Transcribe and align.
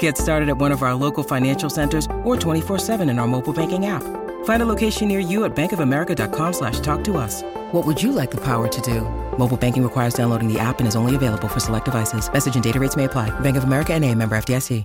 Get 0.00 0.18
started 0.18 0.48
at 0.48 0.58
one 0.58 0.72
of 0.72 0.82
our 0.82 0.94
local 0.94 1.22
financial 1.22 1.70
centers 1.70 2.06
or 2.24 2.34
24-7 2.36 3.08
in 3.08 3.20
our 3.20 3.28
mobile 3.28 3.52
banking 3.52 3.86
app. 3.86 4.02
Find 4.44 4.62
a 4.62 4.66
location 4.66 5.06
near 5.06 5.20
you 5.20 5.44
at 5.44 5.54
bankofamerica.com 5.54 6.52
slash 6.52 6.80
talk 6.80 7.04
to 7.04 7.16
us. 7.16 7.44
What 7.70 7.86
would 7.86 8.02
you 8.02 8.10
like 8.10 8.32
the 8.32 8.40
power 8.40 8.66
to 8.66 8.80
do? 8.80 9.02
Mobile 9.38 9.56
banking 9.56 9.84
requires 9.84 10.14
downloading 10.14 10.52
the 10.52 10.58
app 10.58 10.80
and 10.80 10.88
is 10.88 10.96
only 10.96 11.14
available 11.14 11.46
for 11.46 11.60
select 11.60 11.84
devices. 11.84 12.28
Message 12.32 12.56
and 12.56 12.64
data 12.64 12.80
rates 12.80 12.96
may 12.96 13.04
apply. 13.04 13.30
Bank 13.40 13.56
of 13.56 13.62
America 13.62 13.92
and 13.94 14.04
a 14.04 14.12
member 14.12 14.36
FDIC. 14.36 14.84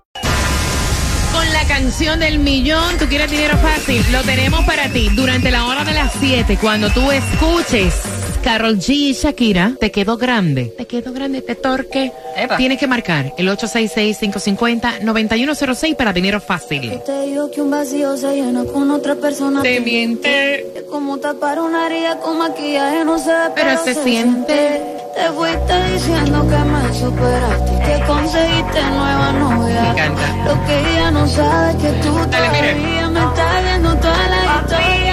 Con 1.31 1.53
la 1.53 1.63
canción 1.65 2.19
del 2.19 2.39
millón, 2.39 2.97
tú 2.97 3.07
quieres 3.07 3.31
dinero 3.31 3.57
fácil, 3.57 4.03
lo 4.11 4.21
tenemos 4.23 4.65
para 4.65 4.89
ti 4.89 5.09
durante 5.15 5.49
la 5.49 5.65
hora 5.65 5.85
de 5.85 5.93
las 5.93 6.11
7 6.19 6.57
cuando 6.59 6.89
tú 6.89 7.09
escuches 7.09 8.03
Carol 8.43 8.77
G 8.79 8.89
y 8.89 9.13
Shakira, 9.13 9.73
te 9.79 9.91
quedó 9.91 10.17
grande, 10.17 10.73
te 10.77 10.85
quedó 10.87 11.13
grande, 11.13 11.41
te 11.41 11.55
torque. 11.55 12.11
Epa. 12.35 12.57
Tienes 12.57 12.77
que 12.79 12.87
marcar 12.87 13.33
el 13.37 13.47
866-550-9106 13.49 15.95
para 15.95 16.11
dinero 16.11 16.41
fácil. 16.41 16.99
Te 17.05 17.21
digo 17.27 17.51
que 17.51 17.61
un 17.61 17.69
vacío 17.69 18.17
se 18.17 18.33
llena 18.35 18.63
con 18.65 18.89
otra 18.91 19.13
persona. 19.15 19.61
Te 19.61 19.79
miente. 19.79 20.79
Es 20.79 20.83
como 20.89 21.19
tapar 21.19 21.59
una 21.59 21.85
herida 21.87 22.17
con 22.19 22.39
maquillaje, 22.39 23.05
no 23.05 23.19
se 23.19 23.29
ve, 23.29 23.35
Pero 23.55 23.77
se 23.83 23.93
siente. 23.93 24.97
Te 25.15 25.27
fuiste 25.33 25.83
diciendo 25.93 26.47
que 26.47 26.57
me 26.57 26.93
superaste, 26.99 27.71
que 27.85 28.01
conseguiste 28.07 28.81
nueva 28.81 29.31
novia. 29.33 29.81
Me 29.81 29.89
encanta. 29.89 30.21
Lo 30.45 30.65
que 30.65 30.79
ella 30.79 31.11
no 31.11 31.27
sabe 31.27 31.71
es 31.71 31.75
que 31.77 31.89
tú 32.01 32.15
Dale, 32.31 32.49
mire. 32.49 32.73
todavía 32.73 33.09
me 33.09 33.19
estás 33.19 33.63
viendo 33.63 33.95
toda 33.97 34.27
la 34.29 34.37
historia. 34.61 35.10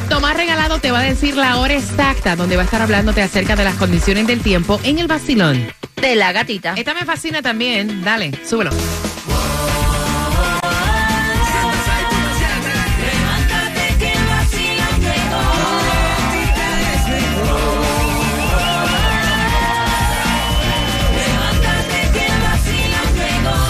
Tomás 0.10 0.36
Regalado 0.36 0.80
te 0.80 0.90
va 0.90 1.02
a 1.02 1.04
decir 1.04 1.36
la 1.36 1.60
hora 1.60 1.76
exacta 1.76 2.36
donde 2.36 2.56
va 2.56 2.64
a 2.64 2.66
estar 2.66 2.82
hablándote 2.82 3.22
acerca 3.22 3.56
de 3.56 3.64
las 3.64 3.76
condiciones 3.76 4.26
del 4.26 4.42
tiempo 4.42 4.80
en 4.84 4.98
el 4.98 5.06
vacilón. 5.08 5.72
De 5.98 6.16
la 6.16 6.32
gatita. 6.32 6.74
Esta 6.76 6.96
me 6.96 7.06
fascina 7.06 7.44
también. 7.44 8.04
Dale, 8.04 8.32
súbelo. 8.44 8.72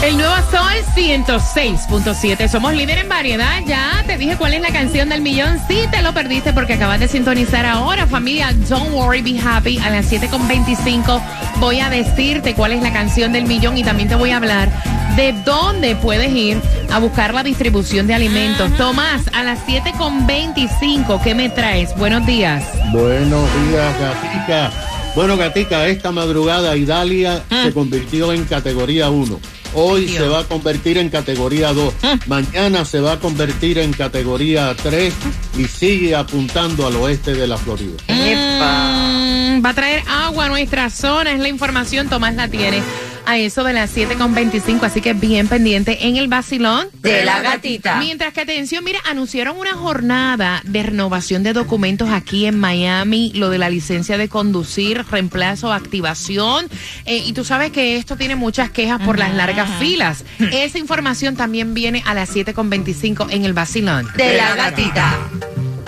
El 0.03 0.17
nuevo 0.17 0.33
Sol 0.49 0.73
106.7. 0.95 2.47
Somos 2.47 2.73
líder 2.73 2.97
en 2.97 3.07
variedad. 3.07 3.61
Ya 3.67 4.03
te 4.07 4.17
dije 4.17 4.35
cuál 4.35 4.55
es 4.55 4.61
la 4.61 4.71
canción 4.71 5.09
del 5.09 5.21
millón. 5.21 5.59
Si 5.67 5.85
te 5.91 6.02
lo 6.02 6.11
perdiste 6.11 6.53
porque 6.53 6.73
acabas 6.73 6.99
de 6.99 7.07
sintonizar 7.07 7.67
ahora, 7.67 8.07
familia. 8.07 8.51
Don't 8.67 8.91
worry, 8.94 9.22
be 9.22 9.40
happy. 9.40 9.78
A 9.78 9.91
las 9.91 10.11
7.25 10.11 11.22
voy 11.59 11.81
a 11.81 11.91
decirte 11.91 12.56
cuál 12.56 12.72
es 12.72 12.81
la 12.81 12.91
canción 12.91 13.31
del 13.31 13.45
millón 13.45 13.78
y 13.78 13.84
también 13.84 14.09
te 14.09 14.16
voy 14.16 14.31
a 14.31 14.38
hablar 14.38 14.72
de 15.16 15.34
dónde 15.45 15.95
puedes 15.95 16.31
ir 16.31 16.59
a 16.91 16.97
buscar 16.97 17.35
la 17.35 17.44
distribución 17.44 18.07
de 18.07 18.16
alimentos. 18.16 18.75
Tomás, 18.78 19.22
a 19.34 19.44
las 19.44 19.59
7.25, 19.67 21.22
¿qué 21.22 21.35
me 21.35 21.50
traes? 21.50 21.95
Buenos 21.95 22.25
días. 22.25 22.63
Buenos 22.91 23.47
días, 23.69 23.95
Gatica. 24.00 24.72
Bueno, 25.16 25.38
Gatica, 25.38 25.88
esta 25.88 26.11
madrugada 26.11 26.75
Idalia 26.75 27.44
se 27.50 27.72
convirtió 27.72 28.34
en 28.34 28.45
categoría 28.45 29.11
1. 29.11 29.40
Hoy 29.74 30.06
Dios. 30.06 30.24
se 30.24 30.28
va 30.28 30.40
a 30.40 30.44
convertir 30.44 30.98
en 30.98 31.09
categoría 31.09 31.74
2. 31.74 31.94
Mañana 32.28 32.86
se 32.86 33.00
va 33.00 33.14
a 33.14 33.20
convertir 33.20 33.78
en 33.78 33.94
categoría 33.94 34.76
3 34.82 35.14
y 35.58 35.66
sigue 35.66 36.16
apuntando 36.16 36.88
al 36.88 36.96
oeste 36.96 37.34
de 37.34 37.48
la 37.48 37.58
Florida. 37.58 37.98
Mm, 38.08 39.64
va 39.64 39.70
a 39.70 39.74
traer 39.74 40.04
agua 40.08 40.46
a 40.46 40.50
nuestra 40.50 40.90
zona, 40.90 41.32
es 41.32 41.40
la 41.40 41.48
información, 41.48 42.09
Tomás 42.09 42.36
la 42.36 42.48
tiene 42.48 42.82
a 43.26 43.38
eso 43.38 43.64
de 43.64 43.74
las 43.74 43.96
7.25, 43.96 44.84
así 44.84 45.02
que 45.02 45.14
bien 45.14 45.48
pendiente 45.48 46.08
en 46.08 46.18
el 46.18 46.28
vacilón. 46.28 46.88
De 47.02 47.24
la 47.26 47.42
gatita. 47.42 47.98
Mientras 47.98 48.34
que 48.34 48.42
atención, 48.42 48.84
mira, 48.84 49.00
anunciaron 49.09 49.58
una 49.58 49.74
jornada 49.74 50.62
de 50.66 50.84
renovación 50.84 51.44
de 51.44 51.54
documentos 51.54 52.09
aquí 52.09 52.46
en 52.46 52.59
Miami, 52.59 53.32
lo 53.36 53.50
de 53.50 53.58
la 53.58 53.70
licencia 53.70 54.18
de 54.18 54.30
conducir, 54.30 55.06
reemplazo, 55.09 55.72
activación, 55.72 56.68
eh, 57.06 57.18
y 57.18 57.34
tú 57.34 57.44
sabes 57.44 57.72
que 57.72 57.98
esto 57.98 58.18
tiene 58.18 58.36
muchas 58.36 58.70
quejas 58.72 59.02
por 59.02 59.18
las 59.18 59.34
largas 59.34 59.70
filas. 59.80 60.24
Esa 60.52 60.78
información 60.78 61.36
también 61.36 61.74
viene 61.74 62.03
a 62.06 62.14
las 62.14 62.36
7.25 62.36 63.28
en 63.32 63.46
el 63.46 63.53
vacilón. 63.53 64.08
De 64.16 64.38
la 64.38 64.56
gatita. 64.56 65.18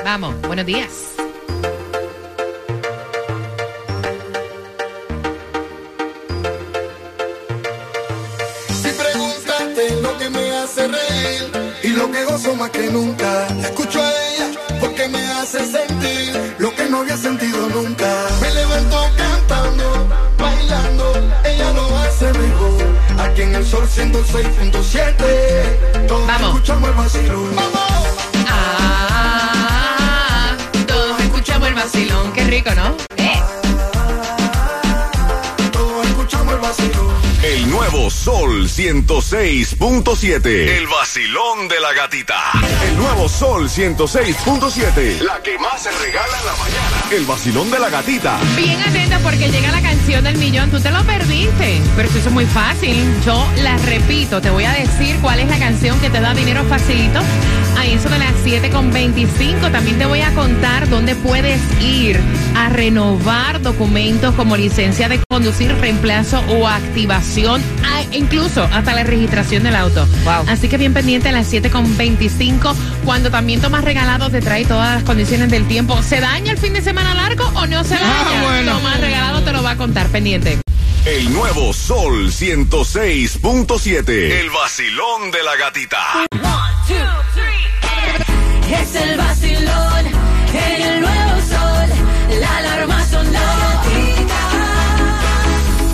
Vamos, 0.04 0.36
buenos 0.42 0.66
días. 0.66 1.13
Y 11.84 11.90
lo 11.90 12.10
que 12.10 12.24
gozo 12.24 12.56
más 12.56 12.70
que 12.72 12.90
nunca. 12.90 13.48
La 13.60 13.68
escucho 13.68 14.02
a 14.02 14.10
ella 14.10 14.52
porque 14.80 15.08
me 15.10 15.20
hace 15.34 15.60
sentir 15.66 16.56
lo 16.58 16.74
que 16.74 16.90
no 16.90 17.00
había 17.00 17.18
sentido 17.18 17.68
nunca. 17.70 18.08
Me 18.42 18.54
levanto 18.54 18.98
cantando, 19.18 20.08
bailando, 20.38 21.14
ella 21.44 21.72
lo 21.74 21.98
hace 21.98 22.32
mejor. 22.34 22.84
Aquí 23.20 23.42
en 23.42 23.56
el 23.56 23.66
sol 23.66 23.86
106.7, 23.88 26.08
todos 26.08 26.28
Vamos. 26.28 26.56
escuchamos 26.56 26.90
el 26.90 26.96
vacilón. 26.96 27.83
Sol 38.14 38.70
106.7. 38.70 40.46
El 40.46 40.88
vacilón 40.88 41.68
de 41.68 41.80
la 41.82 41.92
gatita. 41.94 42.36
El 42.88 42.96
nuevo 42.96 43.28
Sol 43.28 43.68
106.7. 43.68 45.20
La 45.20 45.42
que 45.42 45.58
más 45.58 45.82
se 45.82 45.92
regala 45.92 46.40
en 46.40 46.46
la 46.46 46.54
mañana. 46.54 47.04
El 47.12 47.26
vacilón 47.26 47.70
de 47.72 47.80
la 47.80 47.90
gatita. 47.90 48.40
Bien 48.56 48.80
atenta 48.82 49.20
porque 49.20 49.50
llega 49.50 49.72
la 49.72 49.82
canción 49.82 50.24
del 50.24 50.38
millón. 50.38 50.70
Tú 50.72 50.80
te 50.80 50.92
lo 50.92 51.04
perdiste. 51.04 51.82
Pero 51.98 52.08
eso 52.08 52.20
es 52.20 52.32
muy 52.32 52.46
fácil. 52.46 53.04
Yo 53.26 53.46
la 53.62 53.78
repito. 53.78 54.40
Te 54.40 54.52
voy 54.52 54.64
a 54.64 54.72
decir 54.72 55.18
cuál 55.20 55.40
es 55.40 55.50
la 55.50 55.60
canción 55.60 56.00
que 56.00 56.10
te 56.10 56.22
da 56.22 56.34
dinero 56.34 56.64
facilito. 56.66 57.20
A 57.78 57.86
eso 57.86 58.08
de 58.08 58.20
las 58.20 58.34
7.25. 58.46 59.72
También 59.72 59.98
te 59.98 60.06
voy 60.06 60.22
a 60.22 60.34
contar 60.34 60.88
dónde 60.88 61.16
puedes 61.16 61.60
ir 61.82 62.22
a 62.56 62.70
renovar 62.70 63.62
documentos 63.62 64.34
como 64.36 64.56
licencia 64.56 65.10
de 65.10 65.20
conducir, 65.28 65.76
reemplazo 65.80 66.40
o 66.50 66.68
activación. 66.68 67.62
Incluso 68.14 68.64
hasta 68.72 68.94
la 68.94 69.04
registración 69.04 69.64
del 69.64 69.76
auto. 69.76 70.08
Wow. 70.24 70.46
Así 70.48 70.70
que 70.70 70.78
bien 70.78 70.94
pendiente 70.94 71.30
a 71.30 71.32
las 71.32 71.52
7.25. 71.52 72.76
Cuando 73.06 73.30
también 73.30 73.62
tomas 73.62 73.84
regalado 73.84 74.30
te 74.30 74.42
trae 74.42 74.66
todas 74.66 74.96
las 74.96 75.04
condiciones 75.04 75.50
del 75.50 75.68
tiempo. 75.68 76.02
¿Se 76.02 76.20
daña 76.20 76.52
el 76.52 76.58
fin 76.58 76.74
de 76.74 76.82
semana 76.82 77.14
largo 77.14 77.46
o 77.56 77.66
no 77.68 77.84
se 77.84 77.96
daña? 77.96 78.66
Tomás 78.66 79.00
regalado 79.00 79.42
te 79.44 79.52
lo 79.52 79.64
va 79.64 79.72
a 79.72 79.78
contar 79.78 80.08
pendiente. 80.10 80.60
El 81.06 81.34
nuevo 81.34 81.74
Sol 81.74 82.32
106.7. 82.32 84.10
El 84.10 84.50
vacilón 84.50 85.32
de 85.32 85.44
la 85.44 85.56
gatita. 85.58 86.00
Es 88.72 88.96
el 88.96 89.18
vacilón 89.18 90.06
en 90.54 90.82
el 90.82 91.02
nuevo 91.02 91.42
sol. 91.42 92.40
La 92.40 92.58
alarma 92.58 93.06
sonó. 93.06 93.40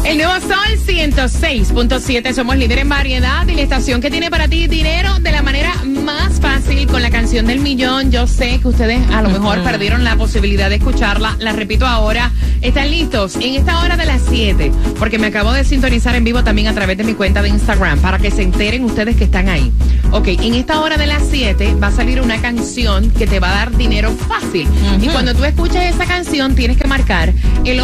El 0.05 0.17
nuevo 0.17 0.39
Sol 0.41 0.68
106.7, 0.99 2.33
somos 2.33 2.57
líder 2.57 2.79
en 2.79 2.89
variedad 2.89 3.47
y 3.47 3.55
la 3.55 3.61
estación 3.61 4.01
que 4.01 4.11
tiene 4.11 4.29
para 4.29 4.49
ti 4.49 4.67
dinero 4.67 5.17
de 5.19 5.31
la 5.31 5.41
manera 5.41 5.73
más 5.85 6.41
fácil 6.41 6.87
con 6.87 7.01
la 7.01 7.09
canción 7.09 7.45
del 7.45 7.61
millón. 7.61 8.11
Yo 8.11 8.27
sé 8.27 8.59
que 8.59 8.67
ustedes 8.67 9.09
a 9.09 9.21
lo 9.21 9.29
mejor 9.29 9.63
perdieron 9.63 10.03
la 10.03 10.17
posibilidad 10.17 10.67
de 10.67 10.75
escucharla. 10.75 11.37
La 11.39 11.53
repito 11.53 11.87
ahora. 11.87 12.33
¿Están 12.61 12.91
listos? 12.91 13.37
En 13.37 13.55
esta 13.55 13.79
hora 13.79 13.95
de 13.95 14.05
las 14.05 14.21
7, 14.29 14.73
porque 14.99 15.17
me 15.17 15.27
acabo 15.27 15.53
de 15.53 15.63
sintonizar 15.63 16.13
en 16.15 16.25
vivo 16.25 16.43
también 16.43 16.67
a 16.67 16.73
través 16.73 16.97
de 16.97 17.05
mi 17.05 17.13
cuenta 17.13 17.41
de 17.41 17.47
Instagram 17.47 17.99
para 17.99 18.19
que 18.19 18.31
se 18.31 18.41
enteren 18.41 18.83
ustedes 18.83 19.15
que 19.15 19.23
están 19.23 19.47
ahí. 19.47 19.71
Ok, 20.11 20.27
en 20.27 20.55
esta 20.55 20.81
hora 20.81 20.97
de 20.97 21.05
las 21.05 21.23
7 21.31 21.75
va 21.81 21.87
a 21.87 21.91
salir 21.91 22.19
una 22.19 22.41
canción 22.41 23.11
que 23.11 23.25
te 23.25 23.39
va 23.39 23.51
a 23.51 23.53
dar 23.53 23.77
dinero 23.77 24.11
fácil. 24.27 24.67
Y 25.01 25.07
cuando 25.07 25.33
tú 25.33 25.45
escuches 25.45 25.95
esa 25.95 26.05
canción 26.05 26.55
tienes 26.55 26.75
que 26.75 26.87
marcar 26.87 27.33
el 27.63 27.79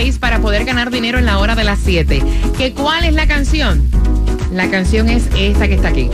866-550-9106 0.00 0.18
para 0.18 0.38
poder 0.40 0.64
ganar 0.64 0.90
dinero 0.90 1.18
en 1.18 1.26
la 1.26 1.38
hora 1.38 1.54
de 1.54 1.64
las 1.64 1.78
7. 1.80 2.22
¿Que 2.56 2.72
¿Cuál 2.72 3.04
es 3.04 3.14
la 3.14 3.26
canción? 3.26 3.88
La 4.52 4.70
canción 4.70 5.08
es 5.08 5.28
esta 5.36 5.68
que 5.68 5.74
está 5.74 5.88
aquí. 5.88 6.10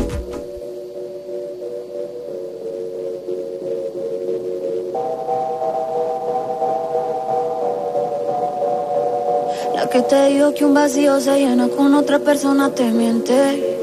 La 9.75 9.89
que 9.89 10.03
te 10.03 10.27
digo 10.29 10.55
que 10.55 10.65
un 10.65 10.75
vacío 10.75 11.21
se 11.21 11.39
llena 11.39 11.69
con 11.69 11.94
otra 11.94 12.19
persona 12.19 12.71
te 12.75 12.91
miente. 12.91 13.77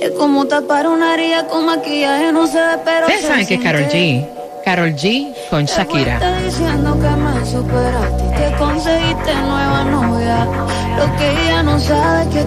Es 0.00 0.10
como 0.12 0.46
tapar 0.46 0.86
una 0.86 1.14
herida 1.14 1.46
con 1.46 1.66
maquillaje, 1.66 2.32
no 2.32 2.46
se 2.46 2.58
ve, 2.58 2.78
pero 2.84 3.06
Ustedes 3.06 3.26
saben 3.26 3.46
que 3.46 3.54
es 3.54 3.60
Carol. 3.60 3.84
G. 3.84 4.43
Carol 4.64 4.94
G 4.96 5.34
con 5.50 5.66
Shakira. 5.66 6.18
Te 6.18 6.44
diciendo 6.44 6.98
que 6.98 7.08
me 7.08 7.44
superaste, 7.44 8.24
que 8.34 8.56
conseguiste 8.56 9.34
nueva 9.34 9.84
novia. 9.84 10.46
Lo 10.96 11.16
que 11.16 11.30
ella 11.30 11.62
no 11.62 11.78
sabe 11.78 12.28
que 12.30 12.44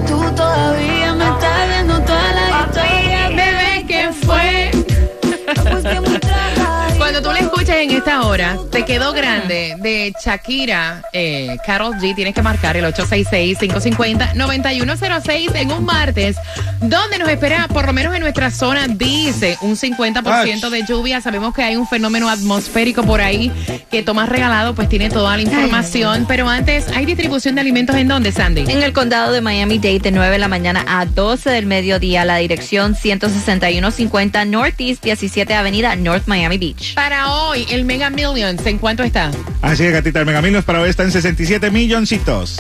esta 8.08 8.26
hora, 8.26 8.58
te 8.72 8.86
quedó 8.86 9.12
grande 9.12 9.76
de 9.80 10.14
Shakira, 10.24 11.04
eh, 11.12 11.58
Carol 11.66 11.94
G. 11.96 12.16
Tienes 12.16 12.34
que 12.34 12.42
marcar 12.42 12.78
el 12.78 12.86
866-550-9106 12.86 15.54
en 15.56 15.74
un 15.74 15.84
martes, 15.84 16.38
donde 16.80 17.18
nos 17.18 17.28
espera, 17.28 17.68
por 17.68 17.86
lo 17.86 17.92
menos 17.92 18.16
en 18.16 18.22
nuestra 18.22 18.50
zona, 18.50 18.88
dice 18.88 19.58
un 19.60 19.76
50% 19.76 20.70
de 20.70 20.86
lluvia. 20.86 21.20
Sabemos 21.20 21.54
que 21.54 21.64
hay 21.64 21.76
un 21.76 21.86
fenómeno 21.86 22.30
atmosférico 22.30 23.04
por 23.04 23.20
ahí 23.20 23.52
que 23.92 24.04
Tomás 24.04 24.30
Regalado 24.30 24.74
pues 24.74 24.88
tiene 24.88 25.10
toda 25.10 25.36
la 25.36 25.42
información. 25.42 26.24
Pero 26.30 26.48
antes, 26.48 26.88
¿hay 26.96 27.06
distribución 27.06 27.56
de 27.56 27.62
alimentos 27.62 27.98
en 27.98 28.08
dónde, 28.08 28.32
Sandy? 28.32 28.62
En 28.70 28.84
el 28.84 28.94
condado 28.94 29.34
de 29.34 29.42
Miami-Dade 29.42 30.00
de 30.00 30.12
9 30.12 30.32
de 30.32 30.40
la 30.40 30.48
mañana 30.48 30.86
a 30.88 31.06
12 31.06 31.50
del 31.50 31.66
mediodía, 31.66 32.24
la 32.24 32.38
dirección 32.38 32.96
16150 32.96 34.46
Northeast 34.46 35.04
17 35.04 35.54
Avenida 35.54 35.94
North 35.98 36.24
Miami 36.28 36.58
Beach. 36.58 36.96
Para 36.96 37.34
hoy, 37.34 37.68
el 37.70 37.97
Mega 37.98 38.12
Millions, 38.12 38.64
¿en 38.68 38.78
cuánto 38.78 39.02
está? 39.02 39.32
Así 39.64 39.84
es, 39.84 39.92
gatita, 39.92 40.20
el 40.20 40.28
Megamilos 40.28 40.64
para 40.64 40.80
hoy 40.82 40.90
está 40.90 41.02
en 41.02 41.12
67 41.12 41.72
milloncitos. 41.72 42.60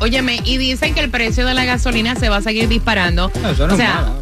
Óyeme, 0.00 0.40
y 0.46 0.56
dicen 0.56 0.94
que 0.94 1.00
el 1.00 1.10
precio 1.10 1.44
de 1.44 1.52
la 1.52 1.66
gasolina 1.66 2.16
se 2.16 2.30
va 2.30 2.38
a 2.38 2.40
seguir 2.40 2.68
disparando. 2.68 3.26
o 3.26 3.76
sea, 3.76 4.14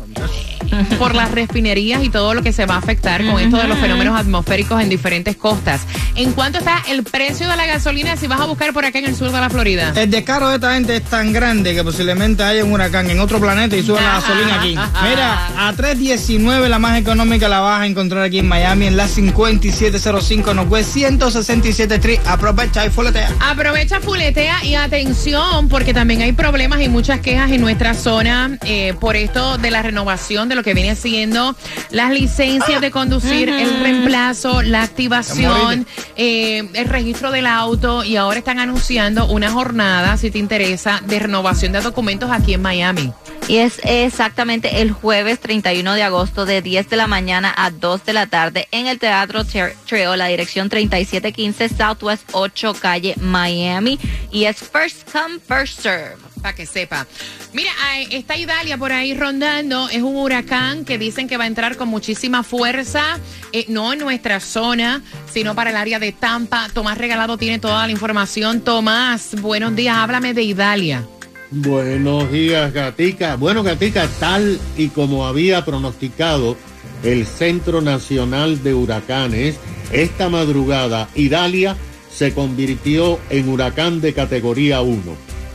por 0.98 1.14
las 1.14 1.30
refinerías 1.30 2.02
y 2.02 2.08
todo 2.08 2.34
lo 2.34 2.42
que 2.42 2.52
se 2.52 2.66
va 2.66 2.74
a 2.74 2.78
afectar 2.78 3.24
con 3.24 3.40
esto 3.40 3.56
de 3.56 3.68
los 3.68 3.78
fenómenos 3.78 4.18
atmosféricos 4.18 4.82
en 4.82 4.88
diferentes 4.88 5.36
costas. 5.36 5.82
¿En 6.14 6.32
cuánto 6.32 6.58
está 6.58 6.82
el 6.88 7.02
precio 7.02 7.48
de 7.48 7.56
la 7.56 7.66
gasolina 7.66 8.16
si 8.16 8.26
vas 8.26 8.40
a 8.40 8.46
buscar 8.46 8.72
por 8.72 8.84
acá 8.84 8.98
en 8.98 9.06
el 9.06 9.14
sur 9.14 9.30
de 9.30 9.40
la 9.40 9.50
Florida? 9.50 9.92
El 9.94 10.10
descaro 10.10 10.48
de 10.48 10.56
esta 10.56 10.74
gente 10.74 10.96
es 10.96 11.02
tan 11.02 11.32
grande 11.32 11.74
que 11.74 11.84
posiblemente 11.84 12.42
haya 12.42 12.64
un 12.64 12.72
huracán 12.72 13.10
en 13.10 13.20
otro 13.20 13.38
planeta 13.38 13.76
y 13.76 13.82
suba 13.82 14.00
la 14.00 14.14
gasolina 14.20 14.60
aquí. 14.60 14.76
Mira, 15.08 15.68
a 15.68 15.72
3.19 15.74 16.68
la 16.68 16.78
más 16.78 16.98
económica 16.98 17.48
la 17.48 17.60
vas 17.60 17.82
a 17.82 17.86
encontrar 17.86 18.24
aquí 18.24 18.38
en 18.38 18.48
Miami 18.48 18.86
en 18.86 18.96
la 18.96 19.08
5705 19.08 20.54
Northwest 20.54 20.92
167 20.92 21.94
Street. 21.96 22.20
Aprovecha 22.26 22.84
y 22.86 22.90
fuletea. 22.90 23.30
Aprovecha, 23.40 24.00
fuletea 24.00 24.64
y 24.64 24.74
atención, 24.74 25.68
porque 25.68 25.94
también 25.94 26.22
hay 26.22 26.32
problemas 26.32 26.80
y 26.80 26.88
muchas 26.88 27.20
quejas 27.20 27.50
en 27.50 27.60
nuestra 27.60 27.94
zona 27.94 28.58
eh, 28.64 28.94
por 28.98 29.16
esto 29.16 29.58
de 29.58 29.70
la 29.70 29.82
renovación 29.82 30.48
de 30.48 30.55
lo 30.56 30.62
que 30.62 30.74
viene 30.74 30.96
siendo 30.96 31.54
las 31.90 32.10
licencias 32.10 32.80
de 32.80 32.90
conducir, 32.90 33.48
el 33.48 33.80
reemplazo, 33.80 34.62
la 34.62 34.82
activación, 34.82 35.86
eh, 36.16 36.68
el 36.74 36.88
registro 36.88 37.30
del 37.30 37.46
auto 37.46 38.04
y 38.04 38.16
ahora 38.16 38.38
están 38.38 38.58
anunciando 38.58 39.26
una 39.26 39.50
jornada, 39.50 40.16
si 40.16 40.30
te 40.30 40.38
interesa, 40.38 41.00
de 41.06 41.18
renovación 41.18 41.72
de 41.72 41.80
documentos 41.80 42.30
aquí 42.30 42.54
en 42.54 42.62
Miami. 42.62 43.12
Y 43.48 43.58
es 43.58 43.80
exactamente 43.84 44.80
el 44.80 44.90
jueves 44.90 45.38
31 45.38 45.94
de 45.94 46.02
agosto 46.02 46.46
de 46.46 46.62
10 46.62 46.90
de 46.90 46.96
la 46.96 47.06
mañana 47.06 47.54
a 47.56 47.70
2 47.70 48.04
de 48.04 48.12
la 48.12 48.26
tarde 48.26 48.66
en 48.72 48.88
el 48.88 48.98
Teatro 48.98 49.44
Treo, 49.44 50.16
la 50.16 50.26
dirección 50.26 50.68
3715 50.68 51.68
Southwest 51.68 52.28
8 52.32 52.74
Calle 52.74 53.14
Miami. 53.20 54.00
Y 54.32 54.46
es 54.46 54.56
first 54.56 55.08
come, 55.12 55.38
first 55.38 55.80
serve. 55.80 56.16
Para 56.42 56.56
que 56.56 56.66
sepa. 56.66 57.06
Mira, 57.52 57.70
está 58.10 58.36
Idalia 58.36 58.76
por 58.78 58.92
ahí 58.92 59.14
rondando. 59.14 59.88
Es 59.90 60.02
un 60.02 60.16
huracán 60.16 60.84
que 60.84 60.98
dicen 60.98 61.28
que 61.28 61.36
va 61.36 61.44
a 61.44 61.46
entrar 61.46 61.76
con 61.76 61.88
muchísima 61.88 62.42
fuerza. 62.42 63.20
eh, 63.52 63.64
no 63.68 63.92
en 63.92 64.00
nuestra 64.00 64.40
zona, 64.40 65.02
sino 65.32 65.54
para 65.54 65.70
el 65.70 65.76
área 65.76 66.00
de 66.00 66.10
Tampa. 66.10 66.68
Tomás 66.74 66.98
Regalado 66.98 67.38
tiene 67.38 67.60
toda 67.60 67.86
la 67.86 67.92
información. 67.92 68.60
Tomás, 68.60 69.40
buenos 69.40 69.76
días. 69.76 69.96
Háblame 69.96 70.34
de 70.34 70.42
Idalia. 70.42 71.06
Buenos 71.50 72.32
días, 72.32 72.72
Gatica. 72.72 73.36
Bueno, 73.36 73.62
Gatica, 73.62 74.08
tal 74.18 74.58
y 74.76 74.88
como 74.88 75.26
había 75.26 75.64
pronosticado 75.64 76.56
el 77.04 77.24
Centro 77.24 77.80
Nacional 77.80 78.64
de 78.64 78.74
Huracanes, 78.74 79.56
esta 79.92 80.28
madrugada 80.28 81.08
Idalia 81.14 81.76
se 82.10 82.34
convirtió 82.34 83.20
en 83.30 83.48
huracán 83.48 84.00
de 84.00 84.12
categoría 84.12 84.80
1. 84.80 85.00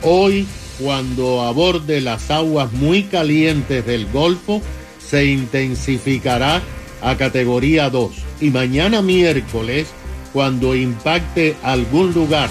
Hoy, 0.03 0.47
cuando 0.79 1.41
aborde 1.41 1.99
las 1.99 2.31
aguas 2.31 2.71
muy 2.71 3.03
calientes 3.03 3.85
del 3.85 4.05
Golfo, 4.05 4.61
se 5.05 5.25
intensificará 5.25 6.61
a 7.01 7.17
categoría 7.17 7.89
2. 7.89 8.11
Y 8.39 8.49
mañana 8.49 9.01
miércoles, 9.01 9.87
cuando 10.31 10.73
impacte 10.73 11.57
algún 11.63 12.13
lugar 12.13 12.49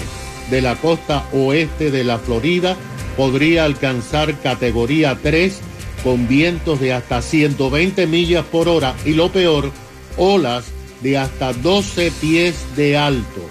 de 0.51 0.61
la 0.61 0.75
costa 0.75 1.25
oeste 1.31 1.89
de 1.89 2.03
la 2.03 2.19
Florida, 2.19 2.77
podría 3.17 3.65
alcanzar 3.65 4.39
categoría 4.41 5.17
3 5.21 5.59
con 6.03 6.27
vientos 6.27 6.79
de 6.79 6.93
hasta 6.93 7.21
120 7.21 8.07
millas 8.07 8.45
por 8.45 8.67
hora 8.67 8.95
y 9.05 9.13
lo 9.13 9.31
peor, 9.31 9.71
olas 10.17 10.65
de 11.01 11.17
hasta 11.17 11.53
12 11.53 12.11
pies 12.21 12.55
de 12.75 12.97
alto, 12.97 13.41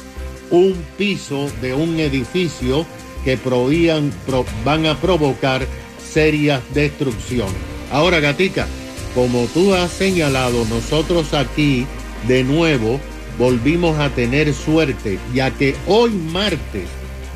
un 0.50 0.74
piso 0.98 1.48
de 1.60 1.74
un 1.74 1.98
edificio 2.00 2.86
que 3.24 3.36
provían- 3.38 4.12
pro- 4.26 4.46
van 4.64 4.86
a 4.86 4.98
provocar 5.00 5.66
serias 6.12 6.60
destrucciones. 6.74 7.54
Ahora, 7.92 8.18
Gatica, 8.20 8.66
como 9.14 9.44
tú 9.54 9.74
has 9.74 9.90
señalado, 9.90 10.64
nosotros 10.66 11.34
aquí 11.34 11.86
de 12.26 12.44
nuevo 12.44 13.00
volvimos 13.38 13.98
a 13.98 14.10
tener 14.10 14.52
suerte, 14.54 15.18
ya 15.34 15.50
que 15.50 15.74
hoy 15.86 16.10
martes 16.10 16.88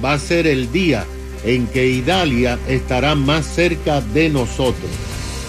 va 0.04 0.14
a 0.14 0.18
ser 0.18 0.46
el 0.46 0.70
día 0.72 1.04
en 1.44 1.66
que 1.66 1.86
Idalia 1.86 2.58
estará 2.68 3.14
más 3.14 3.46
cerca 3.46 4.00
de 4.00 4.28
nosotros. 4.30 4.90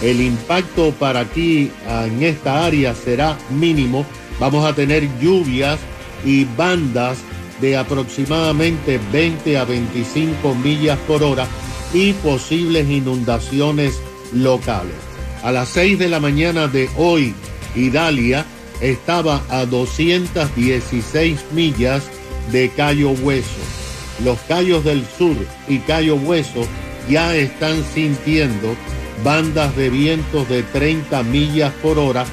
El 0.02 0.22
impacto 0.22 0.92
para 0.92 1.22
aquí 1.22 1.72
ah, 1.88 2.06
en 2.06 2.24
esta 2.24 2.66
área 2.66 2.94
será 2.94 3.38
mínimo. 3.50 4.06
Vamos 4.40 4.66
a 4.66 4.74
tener 4.74 5.08
lluvias 5.20 5.80
y 6.26 6.44
bandas 6.44 7.18
de 7.62 7.78
aproximadamente 7.78 9.00
20 9.12 9.58
a 9.58 9.64
25 9.64 10.56
millas 10.56 11.00
por 11.08 11.24
hora 11.24 11.48
y 11.94 12.14
posibles 12.14 12.90
inundaciones 12.90 14.00
locales. 14.34 14.96
A 15.44 15.52
las 15.52 15.70
6 15.70 16.00
de 16.00 16.10
la 16.10 16.20
mañana 16.20 16.68
de 16.68 16.90
hoy, 16.98 17.34
Idalia 17.76 18.46
estaba 18.82 19.42
a 19.50 19.66
216 19.66 21.46
millas 21.54 22.04
de 22.52 22.70
Cayo 22.70 23.12
Hueso. 23.12 23.85
Los 24.24 24.40
Cayos 24.48 24.84
del 24.84 25.06
Sur 25.18 25.36
y 25.68 25.80
Cayo 25.80 26.16
Hueso 26.16 26.66
ya 27.10 27.36
están 27.36 27.84
sintiendo 27.94 28.76
bandas 29.24 29.76
de 29.76 29.90
vientos 29.90 30.48
de 30.50 30.64
30 30.64 31.24
millas 31.24 31.74
por 31.82 32.00
hora 32.00 32.26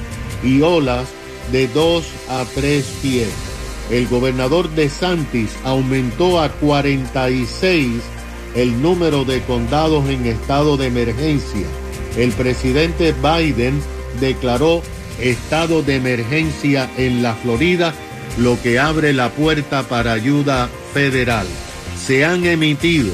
y 0.43 0.61
olas 0.61 1.07
de 1.51 1.67
2 1.67 2.05
a 2.29 2.45
3 2.55 2.85
pies. 3.01 3.29
El 3.91 4.07
gobernador 4.07 4.69
de 4.69 4.89
Santis 4.89 5.51
aumentó 5.63 6.41
a 6.41 6.49
46 6.49 8.01
el 8.55 8.81
número 8.81 9.25
de 9.25 9.41
condados 9.41 10.07
en 10.09 10.25
estado 10.25 10.77
de 10.77 10.87
emergencia. 10.87 11.67
El 12.17 12.31
presidente 12.31 13.13
Biden 13.13 13.81
declaró 14.19 14.81
estado 15.19 15.83
de 15.83 15.95
emergencia 15.95 16.89
en 16.97 17.23
la 17.23 17.33
Florida, 17.35 17.93
lo 18.37 18.61
que 18.61 18.79
abre 18.79 19.13
la 19.13 19.29
puerta 19.29 19.83
para 19.83 20.13
ayuda 20.13 20.69
federal. 20.93 21.47
Se 22.05 22.25
han 22.25 22.45
emitido 22.45 23.13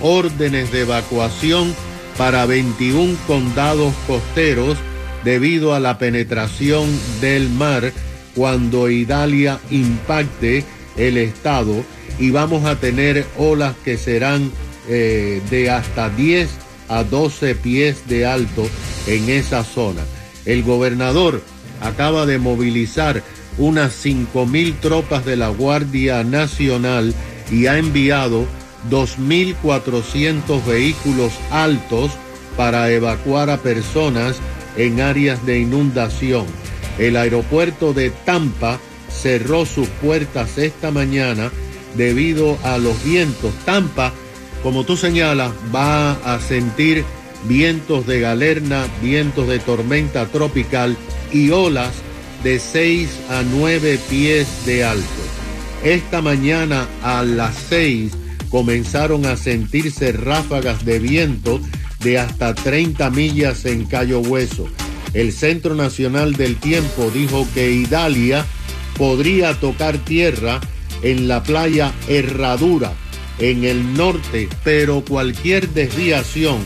órdenes 0.00 0.70
de 0.70 0.82
evacuación 0.82 1.74
para 2.16 2.46
21 2.46 3.16
condados 3.26 3.94
costeros 4.06 4.78
debido 5.24 5.74
a 5.74 5.80
la 5.80 5.98
penetración 5.98 6.88
del 7.20 7.48
mar 7.48 7.92
cuando 8.34 8.88
Idalia 8.88 9.58
impacte 9.70 10.64
el 10.96 11.16
estado 11.16 11.84
y 12.18 12.30
vamos 12.30 12.64
a 12.64 12.76
tener 12.76 13.26
olas 13.36 13.74
que 13.84 13.96
serán 13.96 14.50
eh, 14.88 15.40
de 15.50 15.70
hasta 15.70 16.08
10 16.10 16.48
a 16.88 17.04
12 17.04 17.54
pies 17.56 18.08
de 18.08 18.26
alto 18.26 18.68
en 19.06 19.28
esa 19.28 19.64
zona. 19.64 20.02
El 20.44 20.62
gobernador 20.62 21.42
acaba 21.80 22.26
de 22.26 22.38
movilizar 22.38 23.22
unas 23.58 23.92
5 23.92 24.46
mil 24.46 24.74
tropas 24.78 25.24
de 25.24 25.36
la 25.36 25.48
Guardia 25.48 26.24
Nacional 26.24 27.12
y 27.50 27.66
ha 27.66 27.78
enviado 27.78 28.46
2.400 28.90 30.64
vehículos 30.64 31.32
altos 31.50 32.12
para 32.56 32.90
evacuar 32.90 33.50
a 33.50 33.58
personas 33.58 34.36
en 34.76 35.00
áreas 35.00 35.44
de 35.46 35.60
inundación. 35.60 36.46
El 36.98 37.16
aeropuerto 37.16 37.92
de 37.92 38.10
Tampa 38.10 38.78
cerró 39.10 39.66
sus 39.66 39.88
puertas 39.88 40.58
esta 40.58 40.90
mañana 40.90 41.50
debido 41.96 42.58
a 42.64 42.78
los 42.78 43.02
vientos. 43.04 43.52
Tampa, 43.64 44.12
como 44.62 44.84
tú 44.84 44.96
señalas, 44.96 45.52
va 45.74 46.12
a 46.12 46.40
sentir 46.40 47.04
vientos 47.44 48.06
de 48.06 48.20
galerna, 48.20 48.86
vientos 49.02 49.46
de 49.48 49.58
tormenta 49.58 50.26
tropical 50.26 50.96
y 51.32 51.50
olas 51.50 51.92
de 52.42 52.58
6 52.58 53.08
a 53.30 53.42
9 53.42 53.98
pies 54.08 54.66
de 54.66 54.84
alto. 54.84 55.37
Esta 55.84 56.20
mañana 56.22 56.88
a 57.02 57.22
las 57.22 57.54
6 57.68 58.12
comenzaron 58.50 59.26
a 59.26 59.36
sentirse 59.36 60.12
ráfagas 60.12 60.84
de 60.84 60.98
viento 60.98 61.60
de 62.00 62.18
hasta 62.18 62.54
30 62.54 63.10
millas 63.10 63.64
en 63.64 63.84
Cayo 63.84 64.20
Hueso. 64.20 64.68
El 65.14 65.32
Centro 65.32 65.74
Nacional 65.74 66.34
del 66.34 66.56
Tiempo 66.56 67.10
dijo 67.12 67.46
que 67.54 67.72
Idalia 67.72 68.44
podría 68.96 69.54
tocar 69.54 69.98
tierra 69.98 70.60
en 71.02 71.28
la 71.28 71.42
playa 71.42 71.92
Herradura, 72.08 72.92
en 73.38 73.64
el 73.64 73.94
norte, 73.94 74.48
pero 74.64 75.04
cualquier 75.04 75.68
desviación 75.68 76.58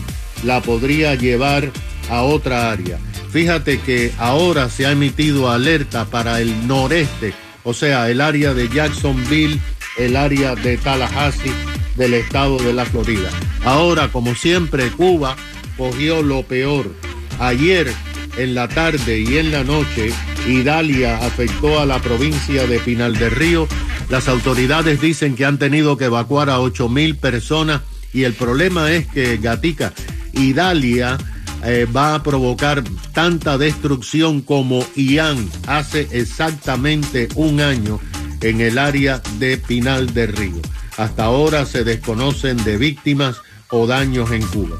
la 0.43 0.61
podría 0.61 1.15
llevar 1.15 1.71
a 2.09 2.23
otra 2.23 2.71
área. 2.71 2.97
Fíjate 3.31 3.79
que 3.79 4.11
ahora 4.17 4.69
se 4.69 4.85
ha 4.85 4.91
emitido 4.91 5.49
alerta 5.49 6.05
para 6.05 6.41
el 6.41 6.67
noreste, 6.67 7.33
o 7.63 7.73
sea, 7.73 8.09
el 8.09 8.21
área 8.21 8.53
de 8.53 8.69
Jacksonville, 8.69 9.59
el 9.97 10.15
área 10.15 10.55
de 10.55 10.77
Tallahassee 10.77 11.53
del 11.95 12.13
estado 12.13 12.57
de 12.57 12.73
la 12.73 12.85
Florida. 12.85 13.29
Ahora, 13.63 14.11
como 14.11 14.35
siempre, 14.35 14.89
Cuba 14.91 15.35
cogió 15.77 16.21
lo 16.21 16.43
peor. 16.43 16.91
Ayer 17.39 17.91
en 18.37 18.55
la 18.55 18.67
tarde 18.67 19.19
y 19.19 19.37
en 19.37 19.51
la 19.51 19.63
noche, 19.63 20.11
Idalia 20.47 21.17
afectó 21.25 21.79
a 21.79 21.85
la 21.85 21.99
provincia 21.99 22.65
de 22.67 22.79
Pinal 22.79 23.15
del 23.15 23.31
Río. 23.31 23.67
Las 24.09 24.27
autoridades 24.27 24.99
dicen 25.01 25.35
que 25.35 25.45
han 25.45 25.59
tenido 25.59 25.97
que 25.97 26.05
evacuar 26.05 26.49
a 26.49 26.59
8 26.59 26.89
mil 26.89 27.15
personas 27.15 27.81
y 28.13 28.23
el 28.23 28.33
problema 28.33 28.91
es 28.91 29.07
que 29.07 29.37
Gatica, 29.37 29.93
Idalia 30.33 31.17
eh, 31.65 31.85
va 31.85 32.15
a 32.15 32.23
provocar 32.23 32.83
tanta 33.13 33.57
destrucción 33.57 34.41
como 34.41 34.85
Ian 34.95 35.49
hace 35.67 36.07
exactamente 36.11 37.29
un 37.35 37.61
año 37.61 37.99
en 38.41 38.61
el 38.61 38.77
área 38.77 39.21
de 39.39 39.57
Pinal 39.57 40.13
del 40.13 40.33
Río. 40.33 40.61
Hasta 40.97 41.25
ahora 41.25 41.65
se 41.65 41.83
desconocen 41.83 42.63
de 42.63 42.77
víctimas 42.77 43.37
o 43.69 43.87
daños 43.87 44.31
en 44.31 44.45
Cuba. 44.47 44.77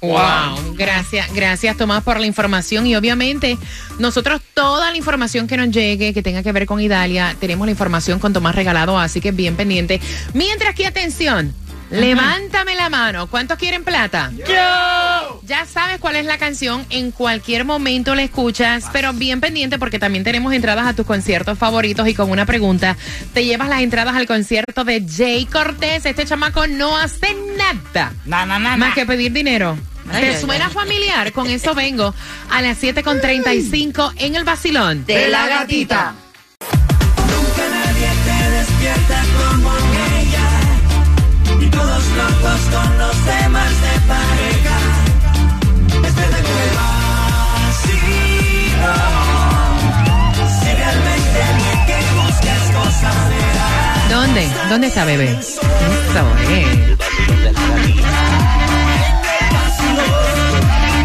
Wow, 0.00 0.76
gracias, 0.76 1.32
gracias 1.34 1.76
Tomás 1.76 2.04
por 2.04 2.20
la 2.20 2.26
información 2.26 2.86
y 2.86 2.94
obviamente 2.94 3.58
nosotros 3.98 4.40
toda 4.54 4.92
la 4.92 4.96
información 4.96 5.48
que 5.48 5.56
nos 5.56 5.70
llegue 5.70 6.14
que 6.14 6.22
tenga 6.22 6.44
que 6.44 6.52
ver 6.52 6.66
con 6.66 6.80
Italia, 6.80 7.34
tenemos 7.40 7.66
la 7.66 7.72
información 7.72 8.20
con 8.20 8.32
Tomás 8.32 8.54
regalado, 8.54 8.96
así 8.96 9.20
que 9.20 9.32
bien 9.32 9.56
pendiente. 9.56 10.00
Mientras 10.34 10.76
que 10.76 10.86
atención, 10.86 11.52
Levántame 11.90 12.74
la 12.74 12.88
mano. 12.88 13.26
¿Cuántos 13.28 13.58
quieren 13.58 13.84
plata? 13.84 14.30
Yo. 14.36 15.40
Ya 15.44 15.64
sabes 15.66 15.98
cuál 15.98 16.16
es 16.16 16.26
la 16.26 16.38
canción. 16.38 16.84
En 16.90 17.10
cualquier 17.10 17.64
momento 17.64 18.14
la 18.14 18.22
escuchas, 18.22 18.86
pero 18.92 19.12
bien 19.12 19.40
pendiente 19.40 19.78
porque 19.78 19.98
también 19.98 20.24
tenemos 20.24 20.52
entradas 20.52 20.86
a 20.86 20.94
tus 20.94 21.06
conciertos 21.06 21.58
favoritos 21.58 22.06
y 22.08 22.14
con 22.14 22.30
una 22.30 22.44
pregunta 22.46 22.96
te 23.32 23.44
llevas 23.44 23.68
las 23.68 23.80
entradas 23.80 24.16
al 24.16 24.26
concierto 24.26 24.84
de 24.84 25.04
Jay 25.08 25.46
Cortés. 25.46 26.04
Este 26.04 26.24
chamaco 26.26 26.66
no 26.66 26.96
hace 26.96 27.34
nada. 27.56 28.12
Na, 28.26 28.44
na, 28.44 28.58
na, 28.58 28.76
Más 28.76 28.94
que 28.94 29.06
pedir 29.06 29.32
dinero. 29.32 29.78
Ay, 30.10 30.22
¿Te 30.22 30.28
ay, 30.36 30.40
suena 30.40 30.66
ay. 30.66 30.72
familiar? 30.72 31.32
Con 31.32 31.48
eso 31.48 31.74
vengo 31.74 32.14
a 32.50 32.62
las 32.62 32.82
7.35 32.82 34.12
en 34.16 34.36
el 34.36 34.44
vacilón. 34.44 35.04
De 35.06 35.28
la 35.28 35.46
gatita. 35.46 36.14
Locos 42.38 42.60
con 42.72 42.98
los 42.98 43.16
temas 43.24 43.70
de 43.70 44.00
pareja. 44.06 44.78
Con 45.92 46.04
el 46.04 46.10
vacío. 47.58 48.14
Si 50.60 50.70
realmente 50.74 51.40
bien 51.56 51.80
que 51.86 51.98
buscas 52.14 52.62
cosas 52.76 53.16
será. 53.28 53.68
¿Dónde? 54.08 54.42
¿Dónde 54.68 54.86
está 54.88 55.04
bebé? 55.04 55.30
Eso 55.30 55.58
es. 56.50 56.98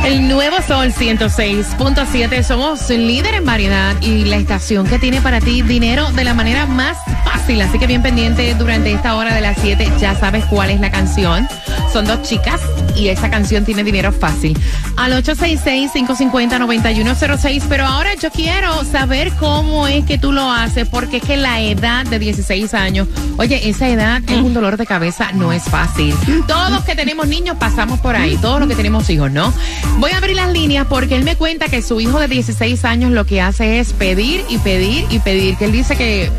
El 0.06 0.28
nuevo 0.28 0.62
Sol 0.68 0.94
106.7. 0.94 2.44
Somos 2.44 2.90
líder 2.90 3.36
en 3.36 3.46
variedad 3.46 3.96
y 4.02 4.26
la 4.26 4.36
estación 4.36 4.86
que 4.86 5.00
tiene 5.00 5.22
para 5.22 5.40
ti 5.40 5.62
dinero 5.62 6.12
de 6.12 6.26
la 6.26 6.34
manera 6.34 6.66
más 6.66 6.98
fácil. 7.44 7.62
Así 7.62 7.78
que 7.78 7.86
bien 7.88 8.02
pendiente 8.02 8.56
durante 8.56 8.94
esta 8.94 9.16
hora 9.16 9.36
de 9.36 9.42
las 9.42 9.58
7. 9.60 9.92
Ya 10.00 10.16
sabes 10.16 10.46
cuál 10.46 10.70
es 10.70 10.80
la 10.80 10.90
canción. 10.90 11.46
Son 11.92 12.06
dos 12.06 12.22
chicas 12.22 12.62
y 12.96 13.10
esa 13.10 13.30
canción 13.30 13.66
tiene 13.66 13.84
dinero 13.84 14.14
fácil. 14.14 14.58
Al 14.96 15.12
866-550-9106. 15.24 17.64
Pero 17.68 17.86
ahora 17.86 18.16
yo 18.16 18.32
quiero 18.32 18.86
saber 18.86 19.34
cómo 19.40 19.88
es 19.88 20.06
que 20.06 20.18
tú 20.18 20.32
lo 20.32 20.50
haces 20.50 20.88
porque 20.88 21.18
es 21.18 21.24
que 21.24 21.36
la 21.36 21.60
edad 21.60 22.06
de 22.06 22.18
16 22.18 22.74
años, 22.74 23.10
oye, 23.38 23.68
esa 23.68 23.90
edad 23.90 24.22
es 24.26 24.38
un 24.38 24.54
dolor 24.54 24.78
de 24.78 24.86
cabeza, 24.86 25.34
no 25.34 25.52
es 25.52 25.64
fácil. 25.64 26.16
Todos 26.48 26.72
los 26.72 26.86
que 26.86 26.96
tenemos 26.96 27.28
niños 27.28 27.58
pasamos 27.60 28.00
por 28.00 28.16
ahí, 28.16 28.38
todos 28.38 28.62
los 28.62 28.70
que 28.70 28.76
tenemos 28.76 29.10
hijos, 29.10 29.30
¿no? 29.32 29.54
Voy 29.98 30.12
a 30.12 30.18
abrir 30.18 30.38
las 30.38 30.54
líneas 30.54 30.88
porque 30.90 31.16
él 31.16 31.26
me 31.26 31.36
cuenta 31.36 31.68
que 31.68 31.82
su 31.82 32.00
hijo 32.00 32.20
de 32.20 32.30
16 32.30 32.86
años 32.86 33.12
lo 33.12 33.26
que 33.26 33.42
hace 33.42 33.80
es 33.80 33.92
pedir 33.92 34.46
y 34.48 34.60
pedir 34.60 35.06
y 35.10 35.20
pedir, 35.20 35.58
que 35.58 35.66
él 35.66 35.74
dice 35.74 35.98
que 35.98 36.32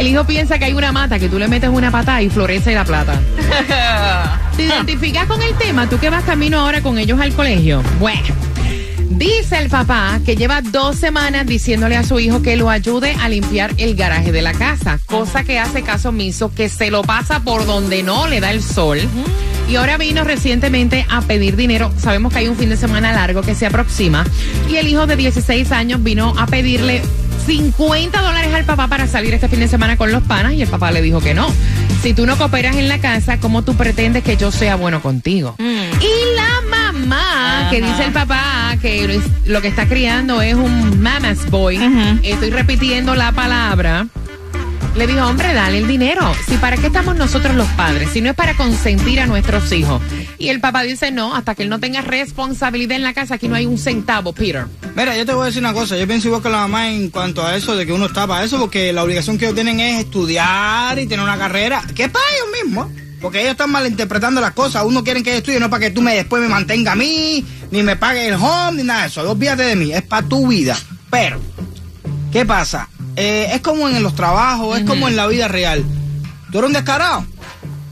el 0.00 0.06
hijo 0.06 0.24
piensa 0.24 0.58
que 0.58 0.64
hay 0.64 0.72
una 0.72 0.92
mata, 0.92 1.18
que 1.18 1.28
tú 1.28 1.38
le 1.38 1.46
metes 1.46 1.68
una 1.68 1.90
patada 1.90 2.22
y 2.22 2.30
florece 2.30 2.74
la 2.74 2.84
plata. 2.84 3.20
¿Te 4.56 4.62
identificas 4.62 5.26
con 5.26 5.42
el 5.42 5.54
tema? 5.56 5.88
¿Tú 5.90 5.98
que 5.98 6.08
vas 6.08 6.24
camino 6.24 6.58
ahora 6.58 6.80
con 6.80 6.98
ellos 6.98 7.20
al 7.20 7.34
colegio? 7.34 7.82
Bueno. 7.98 8.34
Dice 9.10 9.58
el 9.58 9.68
papá 9.68 10.18
que 10.24 10.36
lleva 10.36 10.62
dos 10.62 10.96
semanas 10.96 11.44
diciéndole 11.44 11.96
a 11.96 12.04
su 12.04 12.18
hijo 12.18 12.40
que 12.40 12.56
lo 12.56 12.70
ayude 12.70 13.14
a 13.20 13.28
limpiar 13.28 13.74
el 13.76 13.94
garaje 13.94 14.32
de 14.32 14.40
la 14.40 14.54
casa, 14.54 14.98
cosa 15.04 15.44
que 15.44 15.58
hace 15.58 15.82
caso 15.82 16.08
omiso, 16.08 16.54
que 16.54 16.70
se 16.70 16.90
lo 16.90 17.02
pasa 17.02 17.40
por 17.40 17.66
donde 17.66 18.02
no 18.02 18.26
le 18.26 18.40
da 18.40 18.50
el 18.50 18.62
sol. 18.62 19.00
Y 19.68 19.76
ahora 19.76 19.98
vino 19.98 20.24
recientemente 20.24 21.04
a 21.10 21.20
pedir 21.20 21.56
dinero. 21.56 21.92
Sabemos 21.98 22.32
que 22.32 22.38
hay 22.38 22.48
un 22.48 22.56
fin 22.56 22.70
de 22.70 22.78
semana 22.78 23.12
largo 23.12 23.42
que 23.42 23.54
se 23.54 23.66
aproxima. 23.66 24.24
Y 24.70 24.76
el 24.76 24.88
hijo 24.88 25.06
de 25.06 25.16
16 25.16 25.70
años 25.72 26.02
vino 26.02 26.32
a 26.38 26.46
pedirle 26.46 27.02
50 27.46 28.20
dólares 28.20 28.54
al 28.54 28.64
papá 28.64 28.88
para 28.88 29.06
salir 29.06 29.34
este 29.34 29.48
fin 29.48 29.60
de 29.60 29.68
semana 29.68 29.96
con 29.96 30.12
los 30.12 30.22
panas 30.22 30.52
y 30.52 30.62
el 30.62 30.68
papá 30.68 30.90
le 30.90 31.02
dijo 31.02 31.20
que 31.20 31.34
no. 31.34 31.48
Si 32.02 32.14
tú 32.14 32.26
no 32.26 32.36
cooperas 32.36 32.76
en 32.76 32.88
la 32.88 32.98
casa, 32.98 33.38
¿cómo 33.40 33.62
tú 33.62 33.74
pretendes 33.76 34.22
que 34.22 34.36
yo 34.36 34.50
sea 34.50 34.76
bueno 34.76 35.02
contigo? 35.02 35.56
Y 35.58 36.36
la 36.36 36.60
mamá, 36.70 37.68
que 37.70 37.82
dice 37.82 38.04
el 38.04 38.12
papá 38.12 38.76
que 38.80 39.06
lo, 39.06 39.52
lo 39.52 39.60
que 39.60 39.68
está 39.68 39.86
criando 39.86 40.40
es 40.40 40.54
un 40.54 41.00
mama's 41.02 41.50
boy, 41.50 41.78
estoy 42.22 42.50
repitiendo 42.50 43.14
la 43.14 43.32
palabra. 43.32 44.06
Le 44.96 45.06
dijo, 45.06 45.24
hombre, 45.24 45.54
dale 45.54 45.78
el 45.78 45.86
dinero. 45.86 46.32
Si 46.48 46.56
para 46.56 46.76
qué 46.76 46.88
estamos 46.88 47.14
nosotros 47.14 47.54
los 47.54 47.68
padres, 47.68 48.10
si 48.12 48.20
no 48.20 48.30
es 48.30 48.34
para 48.34 48.54
consentir 48.54 49.20
a 49.20 49.26
nuestros 49.26 49.70
hijos. 49.72 50.02
Y 50.36 50.48
el 50.48 50.60
papá 50.60 50.82
dice, 50.82 51.12
no, 51.12 51.34
hasta 51.36 51.54
que 51.54 51.62
él 51.62 51.68
no 51.68 51.78
tenga 51.78 52.00
responsabilidad 52.00 52.96
en 52.96 53.04
la 53.04 53.14
casa, 53.14 53.34
aquí 53.34 53.46
no 53.46 53.54
hay 53.54 53.66
un 53.66 53.78
centavo, 53.78 54.32
Peter. 54.32 54.66
Mira, 54.94 55.16
yo 55.16 55.24
te 55.24 55.32
voy 55.32 55.44
a 55.44 55.46
decir 55.46 55.62
una 55.62 55.72
cosa. 55.72 55.96
Yo 55.96 56.06
pienso 56.06 56.28
igual 56.28 56.42
que 56.42 56.48
la 56.48 56.58
mamá 56.58 56.90
en 56.90 57.10
cuanto 57.10 57.44
a 57.44 57.56
eso 57.56 57.76
de 57.76 57.86
que 57.86 57.92
uno 57.92 58.06
está 58.06 58.26
para 58.26 58.44
eso, 58.44 58.58
porque 58.58 58.92
la 58.92 59.04
obligación 59.04 59.38
que 59.38 59.46
ellos 59.46 59.54
tienen 59.54 59.80
es 59.80 60.00
estudiar 60.00 60.98
y 60.98 61.06
tener 61.06 61.24
una 61.24 61.38
carrera, 61.38 61.82
que 61.94 62.04
es 62.04 62.10
para 62.10 62.24
ellos 62.34 62.64
mismos. 62.64 62.88
Porque 63.20 63.40
ellos 63.40 63.52
están 63.52 63.70
malinterpretando 63.70 64.40
las 64.40 64.52
cosas. 64.52 64.84
Uno 64.84 65.04
quieren 65.04 65.22
que 65.22 65.30
yo 65.30 65.36
estudie, 65.38 65.60
no 65.60 65.68
para 65.68 65.80
que 65.80 65.90
tú 65.90 66.00
me 66.00 66.14
después 66.14 66.42
me 66.42 66.48
mantenga 66.48 66.92
a 66.92 66.96
mí, 66.96 67.44
ni 67.70 67.82
me 67.82 67.96
pague 67.96 68.28
el 68.28 68.34
home, 68.34 68.78
ni 68.78 68.82
nada 68.82 69.02
de 69.02 69.08
eso. 69.08 69.30
Olvídate 69.30 69.62
de 69.62 69.76
mí, 69.76 69.92
es 69.92 70.02
para 70.02 70.26
tu 70.26 70.48
vida. 70.48 70.76
Pero, 71.10 71.38
¿qué 72.32 72.46
pasa? 72.46 72.88
Eh, 73.16 73.48
es 73.52 73.60
como 73.60 73.88
en 73.88 74.02
los 74.02 74.14
trabajos, 74.14 74.78
es 74.78 74.86
como 74.86 75.06
en 75.06 75.16
la 75.16 75.26
vida 75.26 75.48
real. 75.48 75.84
Tú 76.50 76.58
eres 76.58 76.68
un 76.68 76.72
descarado. 76.72 77.26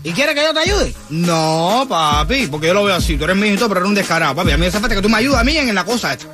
¿Y 0.03 0.13
quieres 0.13 0.35
que 0.35 0.43
yo 0.43 0.55
te 0.55 0.61
ayude? 0.61 0.95
No, 1.11 1.85
papi, 1.89 2.47
porque 2.47 2.69
yo 2.69 2.75
lo 2.75 2.85
veo 2.85 2.95
así. 2.95 3.19
Tú 3.19 3.25
eres 3.25 3.37
mi 3.37 3.49
hijito, 3.49 3.69
pero 3.69 3.81
eres 3.81 3.89
un 3.89 3.95
descarado, 3.95 4.35
papi. 4.35 4.53
A 4.53 4.57
mí 4.57 4.61
me 4.61 4.67
hace 4.69 4.81
falta 4.81 4.95
que 4.95 5.03
tú 5.03 5.11
me 5.11 5.19
ayudes 5.19 5.39
a 5.39 5.45
mí 5.45 5.57
en 5.57 5.75
la 5.75 5.85
cosa 5.85 6.15
esta. 6.15 6.27